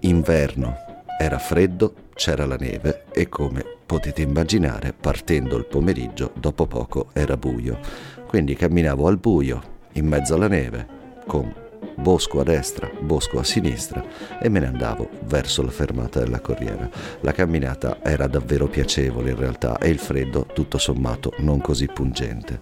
inverno, 0.00 0.76
era 1.18 1.38
freddo, 1.38 1.94
c'era 2.14 2.46
la 2.46 2.56
neve 2.56 3.04
e 3.12 3.28
come 3.28 3.64
potete 3.84 4.22
immaginare, 4.22 4.92
partendo 4.92 5.56
il 5.56 5.66
pomeriggio, 5.66 6.30
dopo 6.34 6.66
poco 6.66 7.08
era 7.12 7.36
buio. 7.36 7.78
Quindi 8.26 8.54
camminavo 8.54 9.08
al 9.08 9.18
buio, 9.18 9.62
in 9.92 10.06
mezzo 10.06 10.34
alla 10.34 10.48
neve, 10.48 10.86
con 11.26 11.52
bosco 11.96 12.40
a 12.40 12.42
destra, 12.44 12.90
bosco 13.00 13.38
a 13.38 13.44
sinistra 13.44 14.04
e 14.40 14.48
me 14.48 14.60
ne 14.60 14.66
andavo 14.66 15.08
verso 15.24 15.62
la 15.62 15.70
fermata 15.70 16.20
della 16.20 16.40
corriera. 16.40 16.88
La 17.20 17.32
camminata 17.32 17.98
era 18.02 18.26
davvero 18.26 18.66
piacevole 18.66 19.30
in 19.30 19.36
realtà 19.36 19.78
e 19.78 19.88
il 19.88 19.98
freddo, 19.98 20.46
tutto 20.52 20.78
sommato, 20.78 21.32
non 21.38 21.60
così 21.60 21.86
pungente. 21.86 22.60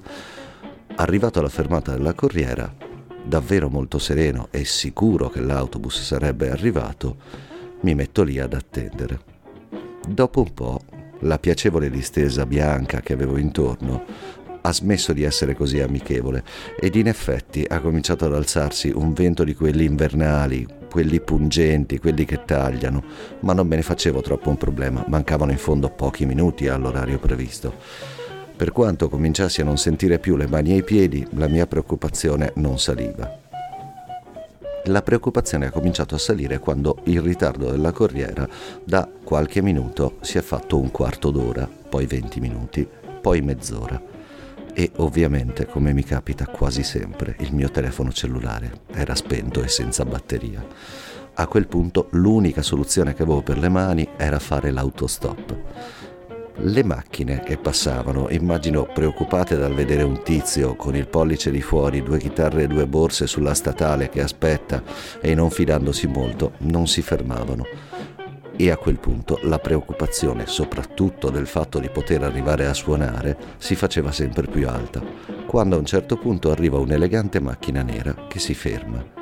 Arrivato 0.97 1.39
alla 1.39 1.49
fermata 1.49 1.93
della 1.93 2.15
corriera, 2.15 2.73
davvero 3.25 3.69
molto 3.69 3.99
sereno 3.99 4.49
e 4.51 4.65
sicuro 4.65 5.29
che 5.31 5.41
l'autobus 5.41 6.03
sarebbe 6.03 6.51
arrivato, 6.51 7.17
mi 7.81 7.95
metto 7.95 8.23
lì 8.23 8.39
ad 8.39 8.53
attendere. 8.53 9.21
Dopo 10.07 10.41
un 10.41 10.55
po' 10.55 10.81
la 11.21 11.39
piacevole 11.39 11.89
distesa 11.91 12.47
bianca 12.47 13.01
che 13.01 13.13
avevo 13.13 13.37
intorno 13.37 14.05
ha 14.63 14.73
smesso 14.73 15.13
di 15.13 15.23
essere 15.23 15.55
così 15.55 15.81
amichevole 15.81 16.43
ed 16.79 16.95
in 16.95 17.09
effetti 17.09 17.65
ha 17.69 17.81
cominciato 17.81 18.25
ad 18.25 18.35
alzarsi 18.35 18.91
un 18.95 19.13
vento 19.13 19.45
di 19.45 19.55
quelli 19.55 19.85
invernali, 19.85 20.67
quelli 20.91 21.21
pungenti, 21.21 21.99
quelli 21.99 22.25
che 22.25 22.45
tagliano, 22.45 23.03
ma 23.41 23.53
non 23.53 23.67
me 23.67 23.77
ne 23.77 23.83
facevo 23.83 24.21
troppo 24.21 24.51
un 24.51 24.57
problema, 24.57 25.05
mancavano 25.09 25.51
in 25.51 25.59
fondo 25.59 25.89
pochi 25.89 26.27
minuti 26.27 26.69
all'orario 26.69 27.19
previsto. 27.19 27.75
Per 28.55 28.71
quanto 28.71 29.09
cominciassi 29.09 29.61
a 29.61 29.65
non 29.65 29.79
sentire 29.79 30.19
più 30.19 30.37
le 30.37 30.47
mani 30.47 30.73
e 30.73 30.77
i 30.77 30.85
piedi, 30.85 31.27
la 31.31 31.49
mia 31.49 31.67
preoccupazione 31.67 32.53
non 32.57 32.79
saliva. 32.79 33.39
La 34.87 35.03
preoccupazione 35.03 35.67
ha 35.67 35.71
cominciato 35.71 36.17
a 36.17 36.19
salire 36.19 36.59
quando 36.59 36.99
il 37.05 37.21
ritardo 37.21 37.71
della 37.71 37.93
corriera 37.93 38.49
da 38.85 39.09
qualche 39.23 39.63
minuto 39.63 40.19
si 40.21 40.39
è 40.39 40.43
fatto 40.43 40.79
un 40.79 40.91
quarto 40.91 41.31
d'ora, 41.31 41.69
poi 41.89 42.07
20 42.07 42.41
minuti, 42.41 42.87
poi 43.21 43.41
mezz'ora 43.41 44.12
e 44.75 44.91
ovviamente, 44.97 45.67
come 45.67 45.93
mi 45.93 46.03
capita 46.03 46.47
quasi 46.47 46.83
sempre, 46.83 47.37
il 47.41 47.53
mio 47.53 47.71
telefono 47.71 48.13
cellulare 48.13 48.83
era 48.93 49.15
spento 49.15 49.63
e 49.63 49.69
senza 49.69 50.05
batteria. 50.05 50.65
A 51.35 51.47
quel 51.47 51.67
punto 51.67 52.09
l'unica 52.13 52.63
soluzione 52.63 53.15
che 53.15 53.23
avevo 53.23 53.43
per 53.43 53.59
le 53.59 53.69
mani 53.69 54.09
era 54.17 54.39
fare 54.39 54.71
l'autostop. 54.71 55.57
Le 56.57 56.85
macchine 56.85 57.43
che 57.43 57.57
passavano, 57.57 58.29
immagino 58.29 58.85
preoccupate 58.85 59.57
dal 59.57 59.75
vedere 59.75 60.03
un 60.03 60.23
tizio 60.23 60.77
con 60.77 60.95
il 60.95 61.09
pollice 61.09 61.51
di 61.51 61.63
fuori, 61.63 62.03
due 62.03 62.19
chitarre 62.19 62.65
e 62.65 62.67
due 62.67 62.87
borse 62.87 63.27
sulla 63.27 63.55
statale 63.55 64.11
che 64.11 64.21
aspetta 64.21 64.83
e 65.21 65.35
non 65.35 65.51
fidandosi 65.51 66.07
molto, 66.07 66.53
non 66.59 66.87
si 66.87 67.01
fermavano 67.01 67.93
e 68.57 68.71
a 68.71 68.77
quel 68.77 68.99
punto 68.99 69.39
la 69.43 69.59
preoccupazione, 69.59 70.47
soprattutto 70.47 71.31
del 71.31 71.47
fatto 71.47 71.79
di 71.79 71.89
poter 71.89 72.23
arrivare 72.23 72.67
a 72.67 72.75
suonare, 72.75 73.37
si 73.59 73.75
faceva 73.75 74.13
sempre 74.13 74.47
più 74.47 74.69
alta, 74.69 75.03
quando 75.47 75.77
a 75.77 75.79
un 75.79 75.87
certo 75.87 76.17
punto 76.17 76.51
arriva 76.51 76.79
un'elegante 76.79 77.41
macchina 77.41 77.83
nera 77.83 78.27
che 78.29 78.39
si 78.39 78.55
ferma. 78.55 79.21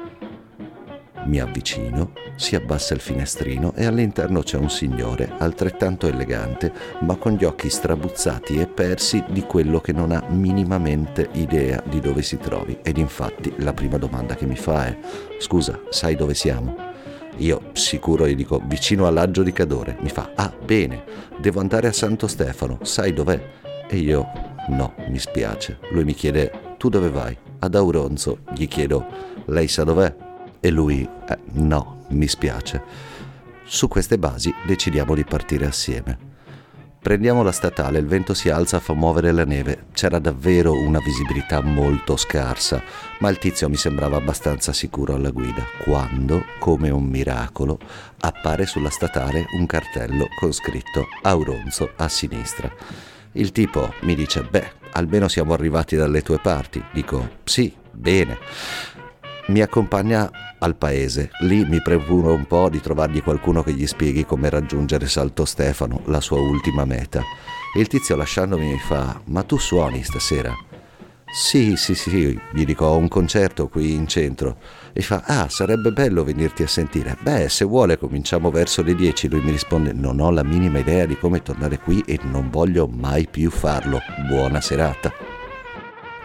Mi 1.23 1.39
avvicino, 1.39 2.13
si 2.35 2.57
abbassa 2.57 2.95
il 2.95 3.01
finestrino 3.01 3.75
e 3.77 3.85
all'interno 3.85 4.43
c'è 4.43 4.57
un 4.57 4.71
signore 4.71 5.31
altrettanto 5.39 6.07
elegante, 6.07 6.73
ma 7.01 7.17
con 7.17 7.33
gli 7.33 7.45
occhi 7.45 7.69
strabuzzati 7.69 8.59
e 8.59 8.67
persi 8.67 9.23
di 9.29 9.43
quello 9.43 9.81
che 9.81 9.93
non 9.93 10.13
ha 10.13 10.25
minimamente 10.31 11.29
idea 11.33 11.83
di 11.87 12.01
dove 12.01 12.23
si 12.23 12.39
trovi. 12.39 12.79
Ed 12.83 12.97
infatti 12.97 13.53
la 13.59 13.75
prima 13.75 13.99
domanda 13.99 14.35
che 14.35 14.47
mi 14.47 14.57
fa 14.57 14.87
è: 14.87 14.99
Scusa, 15.39 15.79
sai 15.91 16.17
dove 16.17 16.35
siamo? 16.35 16.90
Io 17.41 17.71
sicuro 17.73 18.27
gli 18.27 18.35
dico 18.35 18.61
vicino 18.65 19.07
all'Aggio 19.07 19.43
di 19.43 19.53
Cadore. 19.53 19.97
Mi 20.01 20.11
fa, 20.11 20.33
ah 20.35 20.53
bene, 20.63 21.05
devo 21.39 21.61
andare 21.61 21.89
a 21.89 21.93
Santo 21.93 22.27
Stefano, 22.27 22.79
sai 22.83 23.15
dov'è? 23.15 23.41
E 23.89 23.97
io, 23.97 24.27
no, 24.69 24.95
mi 25.09 25.19
spiace. 25.19 25.79
Lui 25.91 26.05
mi 26.05 26.13
chiede, 26.13 26.77
tu 26.77 26.91
dove 26.91 27.09
vai? 27.09 27.37
Ad 27.61 27.75
Auronzo. 27.75 28.41
Gli 28.55 28.69
chiedo, 28.69 29.07
lei 29.47 29.69
sa 29.69 29.85
dov'è? 29.85 30.15
E 30.61 30.71
lui, 30.71 31.09
eh, 31.29 31.39
no, 31.53 32.05
mi 32.11 32.29
spiace. 32.29 32.83
Su 33.65 33.89
queste 33.89 34.19
basi 34.19 34.53
decidiamo 34.67 35.15
di 35.15 35.25
partire 35.25 35.65
assieme. 35.65 36.30
Prendiamo 37.03 37.43
la 37.43 37.51
statale, 37.51 37.99
il 37.99 38.05
vento 38.05 38.35
si 38.35 38.51
alza 38.51 38.79
fa 38.79 38.93
muovere 38.93 39.33
la 39.33 39.47
neve. 39.47 39.87
C'era 39.95 40.19
davvero 40.19 40.73
una 40.73 40.99
visibilità 40.99 41.63
molto 41.63 42.15
scarsa, 42.15 42.83
ma 43.21 43.31
il 43.31 43.39
tizio 43.39 43.71
mi 43.71 43.77
sembrava 43.77 44.19
abbastanza 44.19 44.75
sicuro 44.75 45.15
alla 45.15 45.31
guida, 45.31 45.65
quando, 45.83 46.45
come 46.59 46.91
un 46.91 47.05
miracolo, 47.05 47.79
appare 48.21 48.67
sulla 48.67 48.91
statale 48.91 49.47
un 49.59 49.65
cartello 49.65 50.27
con 50.39 50.53
scritto 50.53 51.07
Auronzo 51.23 51.91
a 51.97 52.07
sinistra. 52.07 52.71
Il 53.33 53.51
tipo 53.51 53.95
mi 54.03 54.15
dice, 54.15 54.43
beh, 54.43 54.71
almeno 54.93 55.27
siamo 55.29 55.55
arrivati 55.55 55.97
dalle 55.97 56.21
tue 56.21 56.39
parti. 56.39 56.85
Dico, 56.93 57.37
sì, 57.45 57.75
bene 57.93 58.37
mi 59.49 59.61
accompagna 59.61 60.31
al 60.59 60.77
paese. 60.77 61.31
Lì 61.41 61.65
mi 61.65 61.81
preoccupo 61.83 62.33
un 62.33 62.47
po' 62.47 62.69
di 62.69 62.81
trovargli 62.81 63.23
qualcuno 63.23 63.63
che 63.63 63.73
gli 63.73 63.87
spieghi 63.87 64.25
come 64.25 64.49
raggiungere 64.49 65.09
Salto 65.09 65.45
Stefano, 65.45 66.03
la 66.07 66.21
sua 66.21 66.39
ultima 66.39 66.85
meta. 66.85 67.23
Il 67.77 67.89
tizio 67.89 68.17
lasciandomi 68.17 68.67
mi 68.67 68.79
fa: 68.79 69.21
Ma 69.27 69.43
tu 69.43 69.57
suoni 69.57 70.03
stasera? 70.03 70.53
Sì, 71.33 71.77
sì, 71.77 71.95
sì, 71.95 72.39
gli 72.53 72.65
dico: 72.65 72.87
Ho 72.87 72.97
un 72.97 73.09
concerto 73.09 73.69
qui 73.69 73.95
in 73.95 74.07
centro. 74.09 74.57
E 74.93 75.01
fa: 75.01 75.23
Ah, 75.25 75.49
sarebbe 75.49 75.93
bello 75.93 76.25
venirti 76.25 76.65
a 76.65 76.69
sentire. 76.69 77.17
Beh, 77.21 77.49
se 77.49 77.65
vuole, 77.65 77.99
cominciamo 77.99 78.51
verso 78.51 78.83
le 78.83 78.95
10. 78.95 79.29
Lui 79.29 79.41
mi 79.41 79.53
risponde: 79.53 79.93
Non 79.93 80.19
ho 80.19 80.31
la 80.31 80.43
minima 80.43 80.79
idea 80.79 81.07
di 81.07 81.17
come 81.17 81.43
tornare 81.43 81.79
qui 81.79 82.03
e 82.05 82.19
non 82.23 82.51
voglio 82.51 82.89
mai 82.89 83.29
più 83.29 83.51
farlo. 83.51 84.01
Buona 84.29 84.61
serata. 84.61 85.30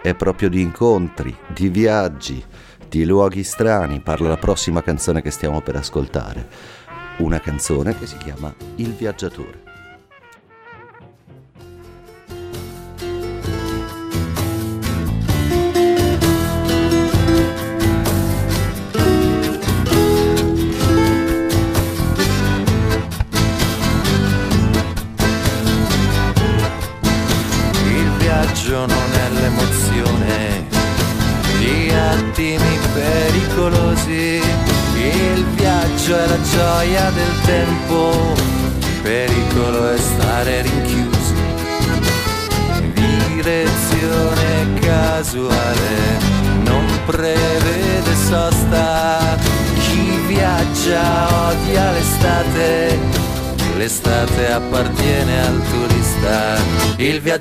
È 0.06 0.14
proprio 0.14 0.50
di 0.50 0.62
incontri, 0.62 1.36
di 1.48 1.68
viaggi 1.68 2.40
di 2.88 3.06
luoghi 3.06 3.42
strani 3.42 4.02
parla 4.02 4.28
la 4.28 4.38
prossima 4.38 4.84
canzone 4.84 5.24
che 5.24 5.32
stiamo 5.32 5.62
per 5.62 5.78
ascoltare, 5.78 6.48
una 7.18 7.40
canzone 7.40 7.98
che 7.98 8.06
si 8.06 8.16
chiama 8.18 8.54
Il 8.76 8.94
viaggiatore. 8.94 9.75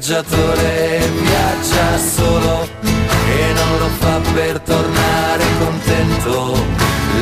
Viaggiatore 0.04 0.98
viaggia 1.22 1.96
solo 1.96 2.68
e 3.26 3.52
non 3.54 3.78
lo 3.78 3.88
fa 4.00 4.20
per 4.34 4.60
tornare 4.60 5.44
contento. 5.58 6.52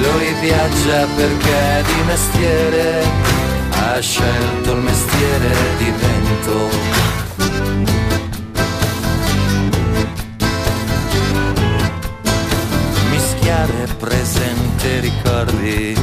Lui 0.01 0.35
viaggia 0.41 1.07
perché 1.15 1.85
di 1.87 2.03
mestiere 2.07 3.05
ha 3.71 4.01
scelto 4.01 4.73
il 4.73 4.79
mestiere 4.79 5.55
di 5.79 5.93
vento. 5.93 6.71
Mischiare 13.11 13.87
presente 13.97 14.99
ricordi, 14.99 15.97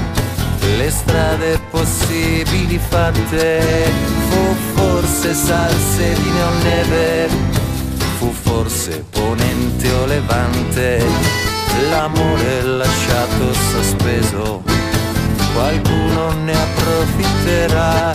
le 0.80 0.90
strade 0.90 1.60
possibili 1.72 2.80
fatte, 2.80 3.92
fu 4.30 4.56
forse 4.76 5.34
salse 5.34 6.14
di 6.14 6.30
neoneve 6.30 7.28
fu 8.18 8.32
forse 8.32 9.04
ponente 9.10 9.92
o 9.92 10.06
levante, 10.06 11.04
l'amore 11.90 12.62
lasciato 12.64 13.54
sospeso, 13.72 14.64
qualcuno 15.54 16.32
ne 16.44 16.54
approfitterà, 16.54 18.14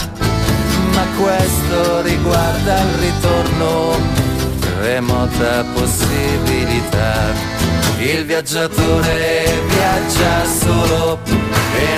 ma 0.94 1.04
questo 1.20 2.00
riguarda 2.00 2.80
il 2.80 2.94
ritorno, 2.98 3.98
remota 4.80 5.64
possibilità. 5.74 7.32
Il 7.98 8.24
viaggiatore 8.26 9.44
viaggia 9.68 10.44
solo 10.44 11.18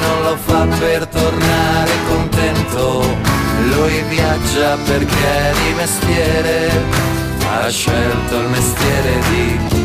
non 0.00 0.22
lo 0.22 0.36
fa 0.36 0.66
per 0.78 1.06
tornare 1.06 1.90
contento, 2.08 3.02
lui 3.74 4.02
viaggia 4.08 4.76
perché 4.84 5.52
di 5.62 5.74
mestiere 5.74 6.70
ha 7.48 7.68
scelto 7.68 8.36
il 8.36 8.48
mestiere 8.48 9.18
di 9.30 9.75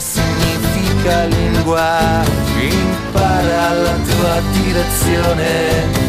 significa 0.00 1.24
lingua. 1.24 2.24
Impara 2.60 3.72
la 3.74 3.96
tua 4.08 4.40
direzione 4.52 6.06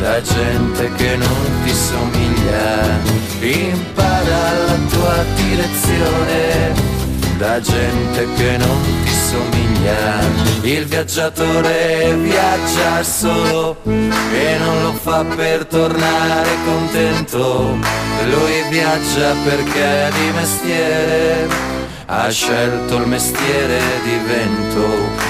da 0.00 0.20
gente 0.20 0.90
che 0.96 1.16
non 1.16 1.62
ti 1.64 1.74
somiglia. 1.74 3.00
Impara 3.40 4.52
la 4.66 4.78
tua 4.90 5.24
direzione 5.34 6.90
da 7.38 7.60
gente 7.60 8.26
che 8.36 8.56
non 8.58 8.80
ti 9.04 9.10
somiglia. 9.10 10.20
Il 10.62 10.86
viaggiatore 10.86 12.14
viaggia 12.14 13.02
solo 13.02 13.76
e 13.84 14.58
non 14.58 14.82
lo 14.82 14.92
fa 14.92 15.24
per 15.24 15.64
tornare 15.66 16.50
contento. 16.64 17.76
Lui 18.30 18.62
viaggia 18.70 19.34
perché 19.44 20.10
di 20.14 20.30
mestiere 20.32 21.71
ha 22.06 22.28
scelto 22.30 22.96
il 22.96 23.06
mestiere 23.06 23.80
di 24.04 24.18
vento. 24.26 24.86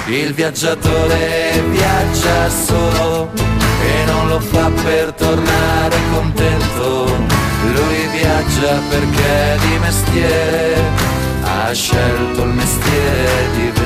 Il 0.06 0.32
viaggiatore 0.32 1.62
viaggia 1.70 2.48
solo 2.48 3.30
e 3.34 4.04
non 4.06 4.28
lo 4.28 4.40
fa 4.40 4.70
per 4.82 5.12
tornare 5.12 5.96
contento. 6.12 7.16
Lui 7.74 8.06
viaggia 8.12 8.78
perché 8.88 9.58
di 9.60 9.78
mestiere 9.78 10.82
ha 11.42 11.72
scelto 11.72 12.42
il 12.42 12.52
mestiere 12.54 13.50
di 13.54 13.62
vento 13.62 13.81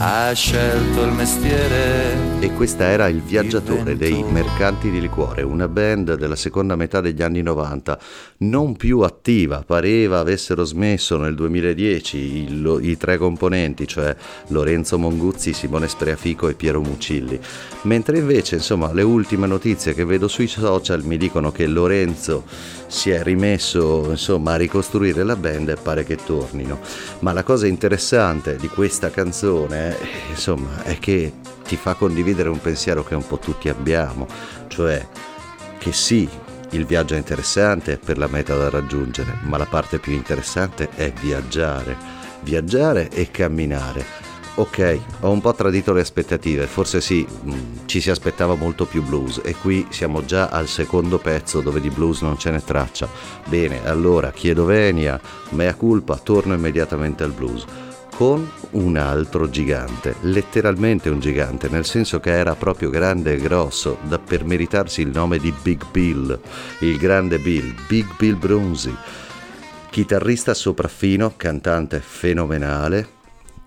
ha 0.00 0.32
scelto 0.32 1.02
il 1.02 1.12
mestiere. 1.12 2.26
E 2.40 2.52
questa 2.52 2.84
era 2.84 3.08
Il 3.08 3.20
Viaggiatore 3.20 3.96
dei 3.96 4.22
Mercanti 4.22 4.90
di 4.90 5.00
Liquore, 5.00 5.42
una 5.42 5.66
band 5.66 6.14
della 6.14 6.36
seconda 6.36 6.76
metà 6.76 7.00
degli 7.00 7.20
anni 7.20 7.42
90, 7.42 7.98
non 8.38 8.76
più 8.76 9.00
attiva, 9.00 9.64
pareva 9.66 10.20
avessero 10.20 10.62
smesso 10.64 11.16
nel 11.16 11.34
2010 11.34 12.16
i, 12.16 12.80
i 12.82 12.96
tre 12.96 13.18
componenti, 13.18 13.88
cioè 13.88 14.14
Lorenzo 14.48 14.98
Monguzzi, 14.98 15.52
Simone 15.52 15.88
Spreafico 15.88 16.48
e 16.48 16.54
Piero 16.54 16.80
Mucilli. 16.80 17.38
Mentre 17.82 18.18
invece, 18.18 18.56
insomma, 18.56 18.92
le 18.92 19.02
ultime 19.02 19.48
notizie 19.48 19.94
che 19.94 20.04
vedo 20.04 20.28
sui 20.28 20.46
social 20.46 21.02
mi 21.04 21.16
dicono 21.16 21.50
che 21.50 21.66
Lorenzo 21.66 22.44
si 22.86 23.10
è 23.10 23.22
rimesso 23.22 24.06
insomma, 24.10 24.52
a 24.52 24.56
ricostruire 24.56 25.22
la 25.22 25.36
band 25.36 25.70
e 25.70 25.76
pare 25.76 26.04
che 26.04 26.16
tornino. 26.16 26.80
Ma 27.20 27.32
la 27.32 27.42
cosa 27.42 27.66
interessante 27.66 28.56
di 28.56 28.68
questa 28.68 29.10
canzone 29.10 29.87
insomma, 30.28 30.82
è 30.82 30.98
che 30.98 31.32
ti 31.66 31.76
fa 31.76 31.94
condividere 31.94 32.48
un 32.48 32.60
pensiero 32.60 33.04
che 33.04 33.14
un 33.14 33.26
po' 33.26 33.38
tutti 33.38 33.68
abbiamo, 33.68 34.26
cioè 34.68 35.06
che 35.78 35.92
sì, 35.92 36.28
il 36.70 36.86
viaggio 36.86 37.14
è 37.14 37.18
interessante 37.18 37.98
per 37.98 38.18
la 38.18 38.26
meta 38.26 38.56
da 38.56 38.70
raggiungere, 38.70 39.38
ma 39.42 39.56
la 39.56 39.66
parte 39.66 39.98
più 39.98 40.12
interessante 40.12 40.88
è 40.94 41.12
viaggiare, 41.12 41.96
viaggiare 42.42 43.08
e 43.10 43.30
camminare 43.30 44.26
ok, 44.58 45.00
ho 45.20 45.30
un 45.30 45.40
po' 45.40 45.54
tradito 45.54 45.92
le 45.92 46.00
aspettative, 46.00 46.66
forse 46.66 47.00
sì, 47.00 47.24
mm, 47.24 47.86
ci 47.86 48.00
si 48.00 48.10
aspettava 48.10 48.56
molto 48.56 48.86
più 48.86 49.04
blues 49.04 49.40
e 49.44 49.54
qui 49.54 49.86
siamo 49.90 50.24
già 50.24 50.48
al 50.48 50.66
secondo 50.66 51.18
pezzo 51.18 51.60
dove 51.60 51.80
di 51.80 51.90
blues 51.90 52.22
non 52.22 52.36
ce 52.36 52.50
n'è 52.50 52.60
traccia. 52.60 53.08
Bene, 53.46 53.86
allora 53.86 54.32
chiedo 54.32 54.64
venia, 54.64 55.20
mea 55.50 55.74
culpa, 55.74 56.16
torno 56.16 56.54
immediatamente 56.54 57.22
al 57.22 57.30
blues 57.30 57.64
con 58.18 58.50
un 58.72 58.96
altro 58.96 59.48
gigante, 59.48 60.16
letteralmente 60.22 61.08
un 61.08 61.20
gigante, 61.20 61.68
nel 61.68 61.84
senso 61.84 62.18
che 62.18 62.32
era 62.32 62.56
proprio 62.56 62.90
grande 62.90 63.34
e 63.34 63.36
grosso, 63.36 63.98
da 64.08 64.18
per 64.18 64.44
meritarsi 64.44 65.02
il 65.02 65.10
nome 65.10 65.38
di 65.38 65.54
Big 65.62 65.88
Bill, 65.92 66.36
il 66.80 66.98
grande 66.98 67.38
Bill, 67.38 67.72
Big 67.86 68.16
Bill 68.16 68.36
Bronzy, 68.36 68.92
chitarrista 69.90 70.52
sopraffino, 70.52 71.34
cantante 71.36 72.00
fenomenale, 72.00 73.08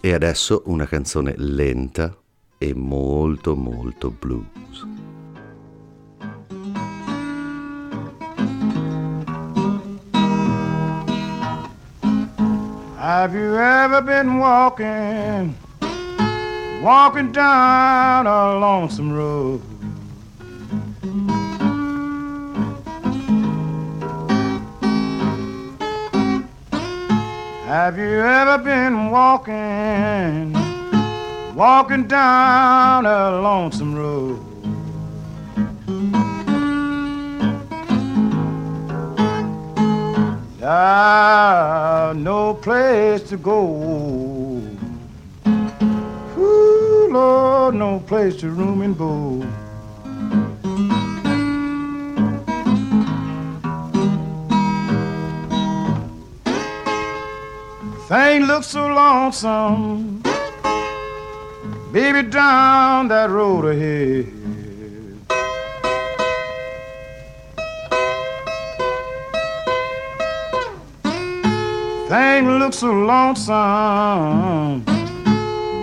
e 0.01 0.13
adesso 0.13 0.63
una 0.65 0.85
canzone 0.85 1.33
lenta 1.37 2.13
e 2.57 2.73
molto 2.73 3.55
molto 3.55 4.11
blues. 4.11 5.10
Have 13.01 13.33
you 13.33 13.57
ever 13.57 13.99
been 13.99 14.37
walking, 14.37 15.57
walking 16.83 17.31
down 17.31 18.27
a 18.27 18.59
lonesome 18.59 19.11
road? 19.11 19.59
Have 27.65 27.97
you 27.97 28.21
ever 28.21 28.59
been 28.59 29.09
walking, 29.09 30.53
walking 31.55 32.07
down 32.07 33.07
a 33.07 33.41
lonesome 33.41 33.95
road? 33.95 34.50
Ah, 40.63 42.13
no 42.15 42.53
place 42.53 43.23
to 43.29 43.37
go. 43.37 44.61
Ooh, 46.37 47.09
Lord, 47.11 47.73
no 47.73 47.99
place 47.99 48.35
to 48.41 48.51
room 48.51 48.83
and 48.83 48.95
board. 48.95 49.47
Thing 58.07 58.45
looks 58.45 58.67
so 58.67 58.85
lonesome, 58.85 60.21
baby, 61.91 62.29
down 62.29 63.07
that 63.07 63.31
road 63.31 63.65
ahead. 63.65 64.40
Thing 72.11 72.59
looks 72.59 72.79
so 72.79 72.91
lonesome, 72.91 74.83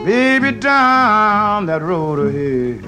baby, 0.05 0.53
down 0.53 1.65
that 1.65 1.81
road 1.81 2.19
ahead. 2.19 2.85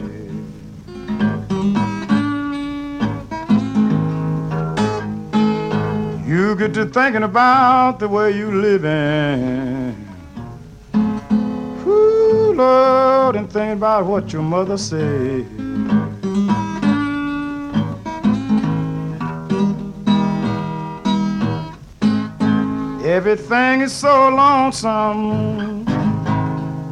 You 6.28 6.54
get 6.54 6.74
to 6.74 6.84
thinking 6.84 7.22
about 7.22 7.98
the 7.98 8.08
way 8.08 8.36
you 8.36 8.60
living. 8.60 9.96
Ooh, 11.86 12.52
Lord, 12.54 13.36
and 13.36 13.50
thinking 13.50 13.78
about 13.78 14.04
what 14.04 14.34
your 14.34 14.42
mother 14.42 14.76
said. 14.76 15.59
Everything 23.10 23.80
is 23.80 23.92
so 23.92 24.28
lonesome 24.28 25.84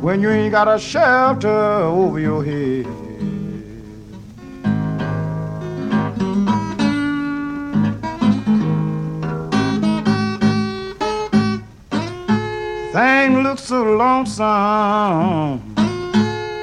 when 0.03 0.21
you 0.21 0.31
ain't 0.31 0.51
got 0.51 0.67
a 0.67 0.77
shelter 0.77 1.49
over 1.49 2.19
your 2.19 2.45
head. 2.45 2.87
Thing 12.93 13.45
looks 13.45 13.63
so 13.63 13.85
lonesome 13.85 15.61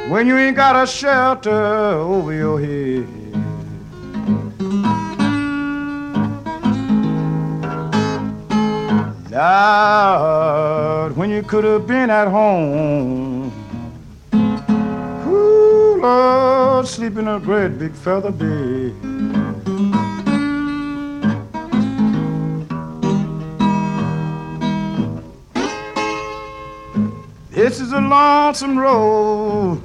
when 0.10 0.28
you 0.28 0.38
ain't 0.38 0.58
got 0.58 0.76
a 0.84 0.86
shelter 0.86 1.50
over 1.50 2.34
your 2.34 2.60
head. 2.60 3.15
Lord, 9.36 11.18
when 11.18 11.30
you 11.30 11.44
could 11.44 11.66
have 11.66 11.86
been 11.86 12.10
at 12.10 12.30
home. 12.30 13.52
Ooh, 15.28 16.00
Lord, 16.02 16.88
sleep 16.88 17.18
in 17.18 17.28
a 17.28 17.38
great 17.38 17.78
big 17.78 17.92
feather 17.92 18.32
bed. 18.32 18.96
This 27.52 27.82
is 27.82 27.92
a 27.92 28.00
lonesome 28.00 28.78
road 28.80 29.82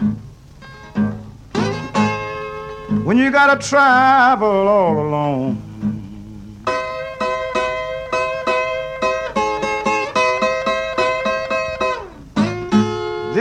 when 3.03 3.19
you 3.19 3.33
gotta 3.33 3.59
travel 3.61 4.69
all 4.69 5.09
alone. 5.09 5.70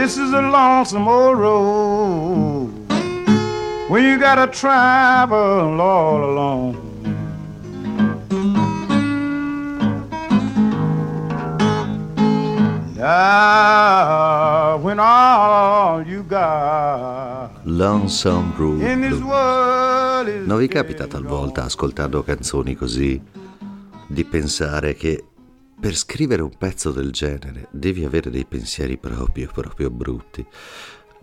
This 0.10 0.18
is 0.18 0.34
a 0.34 0.42
lonesome 0.42 1.08
old 1.08 1.38
road 1.38 2.72
when 3.90 4.04
you 4.04 4.18
gotta 4.18 4.48
travel 4.48 5.80
all 5.80 6.24
alone. 6.24 6.76
Ah, 13.00 14.80
when 14.82 14.98
all 15.00 16.02
you 16.02 16.24
got 16.24 17.52
Lonesome 17.66 18.52
Road 18.58 18.80
Blues. 18.80 19.20
Non 20.44 20.58
vi 20.58 20.68
capita 20.68 21.06
talvolta, 21.06 21.66
ascoltando 21.66 22.24
canzoni 22.24 22.74
così, 22.74 23.22
di 24.08 24.24
pensare 24.26 24.96
che 24.96 25.24
per 25.80 25.96
scrivere 25.96 26.42
un 26.42 26.52
pezzo 26.58 26.92
del 26.92 27.12
genere 27.12 27.68
devi 27.72 28.04
avere 28.04 28.30
dei 28.30 28.44
pensieri 28.44 28.98
proprio, 28.98 29.50
proprio 29.54 29.90
brutti? 29.90 30.46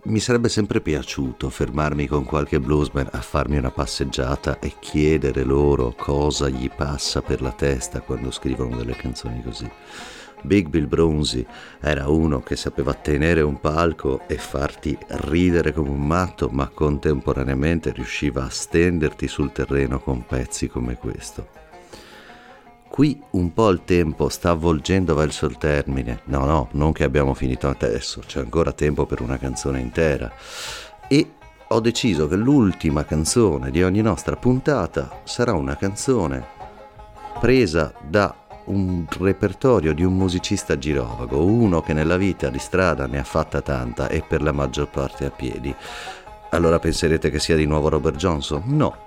Mi 0.05 0.19
sarebbe 0.19 0.49
sempre 0.49 0.81
piaciuto 0.81 1.49
fermarmi 1.49 2.07
con 2.07 2.23
qualche 2.23 2.59
bluesman 2.59 3.09
a 3.11 3.21
farmi 3.21 3.57
una 3.57 3.69
passeggiata 3.69 4.57
e 4.59 4.73
chiedere 4.79 5.43
loro 5.43 5.93
cosa 5.95 6.49
gli 6.49 6.71
passa 6.75 7.21
per 7.21 7.41
la 7.41 7.51
testa 7.51 8.01
quando 8.01 8.31
scrivono 8.31 8.77
delle 8.77 8.95
canzoni 8.95 9.43
così. 9.43 9.69
Big 10.41 10.69
Bill 10.69 10.87
Bronzy 10.87 11.45
era 11.79 12.07
uno 12.07 12.41
che 12.41 12.55
sapeva 12.55 12.93
tenere 12.93 13.41
un 13.41 13.59
palco 13.59 14.27
e 14.27 14.37
farti 14.37 14.97
ridere 15.07 15.73
come 15.73 15.89
un 15.89 16.05
matto, 16.05 16.47
ma 16.49 16.67
contemporaneamente 16.69 17.91
riusciva 17.91 18.45
a 18.45 18.49
stenderti 18.49 19.27
sul 19.27 19.51
terreno 19.51 19.99
con 19.99 20.25
pezzi 20.25 20.67
come 20.67 20.95
questo. 20.95 21.66
Qui 22.97 23.21
un 23.33 23.53
po' 23.53 23.69
il 23.69 23.83
tempo 23.85 24.27
sta 24.27 24.49
avvolgendo 24.49 25.13
verso 25.13 25.45
il 25.45 25.59
termine. 25.59 26.21
No, 26.23 26.45
no, 26.45 26.69
non 26.71 26.93
che 26.93 27.03
abbiamo 27.03 27.35
finito 27.35 27.69
adesso, 27.69 28.23
c'è 28.25 28.39
ancora 28.39 28.71
tempo 28.71 29.05
per 29.05 29.21
una 29.21 29.37
canzone 29.37 29.79
intera. 29.79 30.31
E 31.07 31.33
ho 31.67 31.79
deciso 31.79 32.27
che 32.27 32.35
l'ultima 32.35 33.05
canzone 33.05 33.69
di 33.69 33.83
ogni 33.83 34.01
nostra 34.01 34.35
puntata 34.35 35.21
sarà 35.25 35.53
una 35.53 35.75
canzone 35.75 36.43
presa 37.39 37.93
da 38.01 38.35
un 38.65 39.05
repertorio 39.19 39.93
di 39.93 40.03
un 40.03 40.15
musicista 40.15 40.75
girovago, 40.79 41.45
uno 41.45 41.83
che 41.83 41.93
nella 41.93 42.17
vita 42.17 42.49
di 42.49 42.57
strada 42.57 43.05
ne 43.05 43.19
ha 43.19 43.23
fatta 43.23 43.61
tanta 43.61 44.07
e 44.07 44.23
per 44.27 44.41
la 44.41 44.51
maggior 44.51 44.89
parte 44.89 45.25
a 45.25 45.29
piedi. 45.29 45.71
Allora 46.49 46.79
penserete 46.79 47.29
che 47.29 47.37
sia 47.37 47.55
di 47.55 47.67
nuovo 47.67 47.89
Robert 47.89 48.17
Johnson? 48.17 48.63
No. 48.65 49.05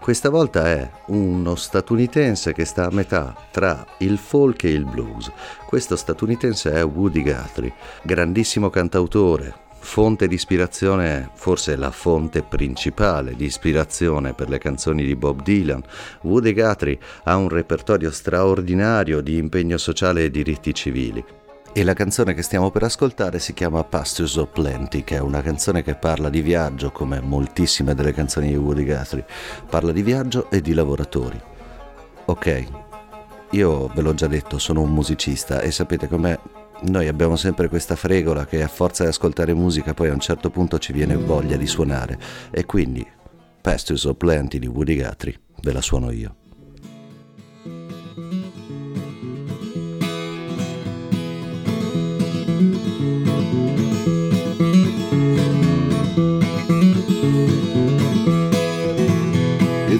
Questa 0.00 0.30
volta 0.30 0.66
è 0.66 0.90
uno 1.08 1.54
statunitense 1.56 2.54
che 2.54 2.64
sta 2.64 2.86
a 2.86 2.90
metà 2.90 3.36
tra 3.50 3.86
il 3.98 4.16
folk 4.16 4.64
e 4.64 4.70
il 4.70 4.86
blues. 4.86 5.30
Questo 5.66 5.94
statunitense 5.94 6.72
è 6.72 6.84
Woody 6.84 7.22
Guthrie, 7.22 7.74
grandissimo 8.02 8.70
cantautore, 8.70 9.54
fonte 9.78 10.26
di 10.26 10.36
ispirazione, 10.36 11.30
forse 11.34 11.76
la 11.76 11.90
fonte 11.90 12.42
principale 12.42 13.36
di 13.36 13.44
ispirazione 13.44 14.32
per 14.32 14.48
le 14.48 14.58
canzoni 14.58 15.04
di 15.04 15.14
Bob 15.14 15.42
Dylan. 15.42 15.82
Woody 16.22 16.54
Guthrie 16.54 16.98
ha 17.24 17.36
un 17.36 17.50
repertorio 17.50 18.10
straordinario 18.10 19.20
di 19.20 19.36
impegno 19.36 19.76
sociale 19.76 20.24
e 20.24 20.30
diritti 20.30 20.72
civili. 20.72 21.22
E 21.72 21.84
la 21.84 21.94
canzone 21.94 22.34
che 22.34 22.42
stiamo 22.42 22.72
per 22.72 22.82
ascoltare 22.82 23.38
si 23.38 23.54
chiama 23.54 23.84
Pastures 23.84 24.34
of 24.36 24.50
Plenty, 24.52 25.04
che 25.04 25.16
è 25.16 25.20
una 25.20 25.40
canzone 25.40 25.84
che 25.84 25.94
parla 25.94 26.28
di 26.28 26.40
viaggio, 26.40 26.90
come 26.90 27.20
moltissime 27.20 27.94
delle 27.94 28.12
canzoni 28.12 28.48
di 28.48 28.56
Woody 28.56 28.84
Guthrie. 28.84 29.24
Parla 29.68 29.92
di 29.92 30.02
viaggio 30.02 30.50
e 30.50 30.60
di 30.60 30.74
lavoratori. 30.74 31.40
Ok, 32.24 32.66
io 33.50 33.86
ve 33.86 34.00
l'ho 34.02 34.14
già 34.14 34.26
detto, 34.26 34.58
sono 34.58 34.82
un 34.82 34.92
musicista 34.92 35.60
e 35.60 35.70
sapete 35.70 36.08
com'è? 36.08 36.36
Noi 36.82 37.06
abbiamo 37.06 37.36
sempre 37.36 37.68
questa 37.68 37.94
fregola 37.94 38.46
che 38.46 38.62
a 38.62 38.68
forza 38.68 39.04
di 39.04 39.10
ascoltare 39.10 39.54
musica 39.54 39.94
poi 39.94 40.08
a 40.08 40.12
un 40.12 40.20
certo 40.20 40.50
punto 40.50 40.78
ci 40.78 40.92
viene 40.92 41.14
voglia 41.14 41.56
di 41.56 41.66
suonare 41.66 42.18
e 42.50 42.64
quindi 42.64 43.06
Pastures 43.60 44.04
of 44.04 44.16
Plenty 44.16 44.58
di 44.58 44.66
Woody 44.66 45.00
Guthrie 45.00 45.38
ve 45.62 45.72
la 45.72 45.82
suono 45.82 46.10
io. 46.10 46.39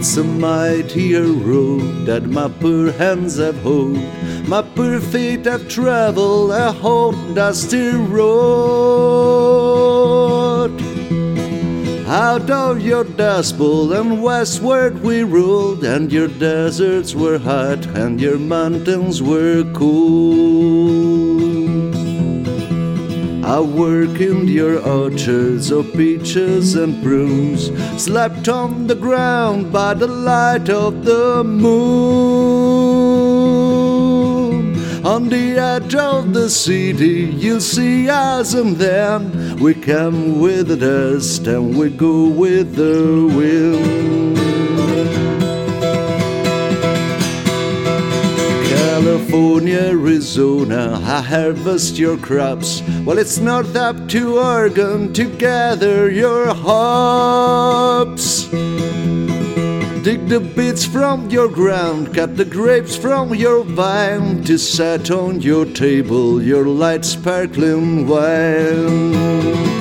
It's 0.01 0.17
a 0.17 0.25
mightier 0.25 1.27
road 1.27 2.07
that 2.07 2.25
my 2.25 2.49
poor 2.49 2.91
hands 2.91 3.37
have 3.37 3.61
hold. 3.61 3.99
My 4.49 4.63
poor 4.63 4.99
feet 4.99 5.45
have 5.45 5.69
traveled 5.69 6.53
a 6.53 6.73
whole 6.73 7.13
dusty 7.35 7.91
road. 7.91 8.31
Out 12.09 12.49
of 12.51 12.81
your 12.81 13.05
dust 13.05 13.59
bowl 13.59 13.93
and 13.93 14.23
westward 14.23 15.03
we 15.03 15.23
ruled, 15.23 15.85
and 15.85 16.11
your 16.11 16.29
deserts 16.29 17.15
were 17.15 17.37
hot 17.39 17.85
and 17.89 18.19
your 18.19 18.39
mountains 18.39 19.21
were 19.21 19.65
cool. 19.75 21.50
I 23.51 23.59
work 23.59 24.21
in 24.21 24.47
your 24.47 24.79
orchards 24.79 25.73
of 25.73 25.93
peaches 25.95 26.77
and 26.77 27.03
prunes, 27.03 27.73
slept 28.01 28.49
on 28.49 28.87
the 28.87 28.95
ground 28.95 29.73
by 29.73 29.95
the 29.95 30.07
light 30.07 30.69
of 30.71 31.05
the 31.05 31.43
moon. 31.43 31.81
On 35.05 35.29
the 35.29 35.59
edge 35.59 35.97
of 35.97 36.33
the 36.33 36.49
city, 36.49 37.25
you'll 37.43 37.61
see 37.61 38.09
us, 38.09 38.55
and 38.55 38.77
then 38.77 39.59
we 39.59 39.75
come 39.75 40.39
with 40.39 40.69
the 40.69 40.77
dust 40.77 41.49
and 41.49 41.77
we 41.77 41.91
go 41.91 42.29
with 42.29 42.77
the 42.77 43.27
wind. 43.37 44.50
California, 49.41 49.89
Arizona, 49.89 51.01
I 51.03 51.23
harvest 51.23 51.99
your 51.99 52.19
crops. 52.19 52.83
Well, 53.07 53.17
it's 53.17 53.39
not 53.39 53.75
up 53.75 54.07
to 54.11 54.39
Oregon 54.39 55.15
to 55.15 55.25
gather 55.39 56.11
your 56.11 56.55
hops. 56.55 58.45
Dig 60.05 60.29
the 60.29 60.41
bits 60.55 60.85
from 60.85 61.31
your 61.31 61.49
ground, 61.49 62.15
cut 62.15 62.37
the 62.37 62.45
grapes 62.45 62.95
from 62.95 63.35
your 63.35 63.65
vine 63.65 64.45
to 64.45 64.59
set 64.59 65.11
on 65.11 65.41
your 65.41 65.65
table 65.65 66.43
your 66.43 66.67
light 66.67 67.07
sparkling 67.07 68.07
wine. 68.07 69.80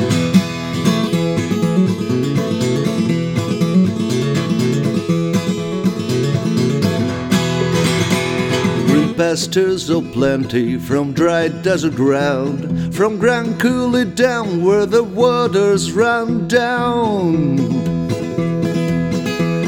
Pastures 9.19 9.89
of 9.89 10.09
plenty 10.13 10.77
from 10.77 11.11
dry 11.11 11.49
desert 11.49 11.93
ground, 11.93 12.95
from 12.95 13.19
Grand 13.19 13.59
Coulee 13.59 14.05
down 14.05 14.63
where 14.63 14.85
the 14.85 15.03
waters 15.03 15.91
run 15.91 16.47
down. 16.47 17.59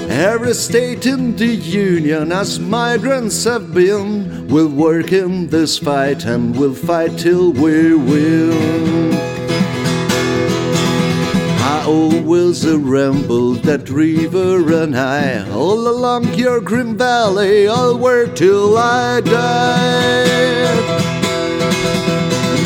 Every 0.10 0.54
state 0.54 1.06
in 1.06 1.36
the 1.36 1.54
Union, 1.54 2.32
as 2.32 2.62
migrants 2.62 3.44
have 3.44 3.74
been, 3.74 4.48
will 4.48 4.70
work 4.70 5.12
in 5.12 5.48
this 5.48 5.78
fight 5.78 6.24
and 6.24 6.58
will 6.58 6.74
fight 6.74 7.18
till 7.18 7.52
we 7.52 7.94
win. 7.94 9.11
I 11.92 12.64
a 12.66 12.78
ramble 12.78 13.54
that 13.64 13.90
river 13.90 14.74
and 14.74 14.98
I, 14.98 15.50
all 15.52 15.88
along 15.88 16.34
your 16.36 16.62
green 16.62 16.98
valley, 16.98 17.68
I'll 17.68 17.98
work 17.98 18.36
till 18.36 18.78
I 18.78 19.22
die. 19.22 20.72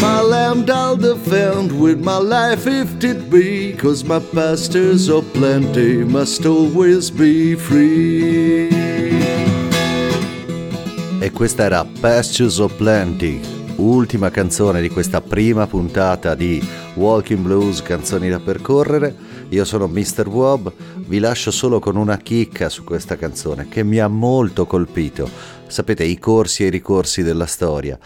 My 0.01 0.21
land 0.21 0.69
I'll 0.69 0.97
defend 0.97 1.79
with 1.79 2.03
my 2.03 2.17
life 2.17 2.67
if 2.67 3.03
it 3.03 3.29
be, 3.29 3.73
cause 3.73 4.03
my 4.03 4.19
pastures 4.19 5.09
of 5.09 5.31
plenty 5.33 6.03
must 6.03 6.45
always 6.45 7.09
be 7.09 7.55
free. 7.55 8.69
E 11.21 11.29
questa 11.31 11.63
era 11.63 11.85
Pastures 12.01 12.59
of 12.59 12.71
Plenty, 12.77 13.41
ultima 13.77 14.29
canzone 14.29 14.81
di 14.81 14.89
questa 14.89 15.21
prima 15.21 15.67
puntata 15.67 16.35
di 16.35 16.65
Walking 16.95 17.41
Blues, 17.41 17.81
canzoni 17.81 18.29
da 18.29 18.39
percorrere. 18.39 19.33
Io 19.49 19.65
sono 19.65 19.87
Mr. 19.87 20.27
Wob, 20.27 20.73
vi 21.07 21.19
lascio 21.19 21.51
solo 21.51 21.79
con 21.79 21.95
una 21.95 22.17
chicca 22.17 22.69
su 22.69 22.83
questa 22.83 23.15
canzone 23.17 23.67
che 23.67 23.83
mi 23.83 23.99
ha 23.99 24.07
molto 24.07 24.65
colpito. 24.65 25.29
Sapete, 25.67 26.03
i 26.03 26.17
corsi 26.17 26.63
e 26.63 26.67
i 26.67 26.69
ricorsi 26.69 27.23
della 27.23 27.45
storia. 27.45 27.97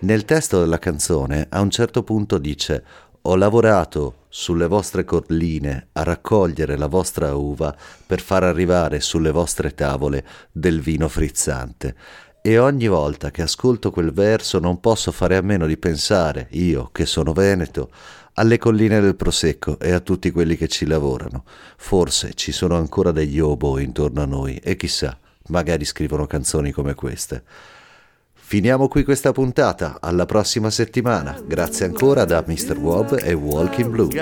Nel 0.00 0.24
testo 0.24 0.60
della 0.60 0.78
canzone 0.78 1.46
a 1.48 1.60
un 1.60 1.70
certo 1.70 2.02
punto 2.04 2.38
dice 2.38 2.84
ho 3.22 3.34
lavorato 3.34 4.26
sulle 4.28 4.68
vostre 4.68 5.04
colline 5.04 5.88
a 5.92 6.02
raccogliere 6.02 6.76
la 6.76 6.86
vostra 6.86 7.34
uva 7.34 7.74
per 8.06 8.20
far 8.20 8.44
arrivare 8.44 9.00
sulle 9.00 9.32
vostre 9.32 9.74
tavole 9.74 10.24
del 10.52 10.80
vino 10.80 11.08
frizzante. 11.08 11.94
E 12.48 12.56
ogni 12.56 12.88
volta 12.88 13.30
che 13.30 13.42
ascolto 13.42 13.90
quel 13.90 14.10
verso 14.10 14.58
non 14.58 14.80
posso 14.80 15.12
fare 15.12 15.36
a 15.36 15.42
meno 15.42 15.66
di 15.66 15.76
pensare, 15.76 16.46
io 16.52 16.88
che 16.92 17.04
sono 17.04 17.34
veneto, 17.34 17.90
alle 18.34 18.56
colline 18.56 19.02
del 19.02 19.16
Prosecco 19.16 19.78
e 19.78 19.92
a 19.92 20.00
tutti 20.00 20.30
quelli 20.30 20.56
che 20.56 20.66
ci 20.66 20.86
lavorano. 20.86 21.44
Forse 21.76 22.32
ci 22.32 22.50
sono 22.50 22.76
ancora 22.76 23.12
degli 23.12 23.38
obo 23.38 23.78
intorno 23.78 24.22
a 24.22 24.24
noi 24.24 24.56
e 24.64 24.76
chissà, 24.76 25.18
magari 25.48 25.84
scrivono 25.84 26.26
canzoni 26.26 26.72
come 26.72 26.94
queste. 26.94 27.42
Finiamo 28.32 28.88
qui 28.88 29.04
questa 29.04 29.32
puntata, 29.32 29.98
alla 30.00 30.24
prossima 30.24 30.70
settimana. 30.70 31.38
Grazie 31.46 31.84
ancora 31.84 32.24
da 32.24 32.42
Mr. 32.46 32.78
Wob 32.78 33.20
e 33.22 33.34
Walking 33.34 33.90
Blues. 33.90 34.14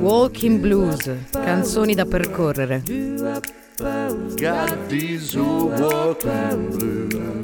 Walking 0.00 0.58
Blues, 0.60 1.10
canzoni 1.30 1.94
da 1.94 2.04
percorrere. 2.04 3.59
Got 3.80 4.90
these 4.90 5.34
old 5.34 5.80
walking 5.80 6.70
blues. 6.70 7.39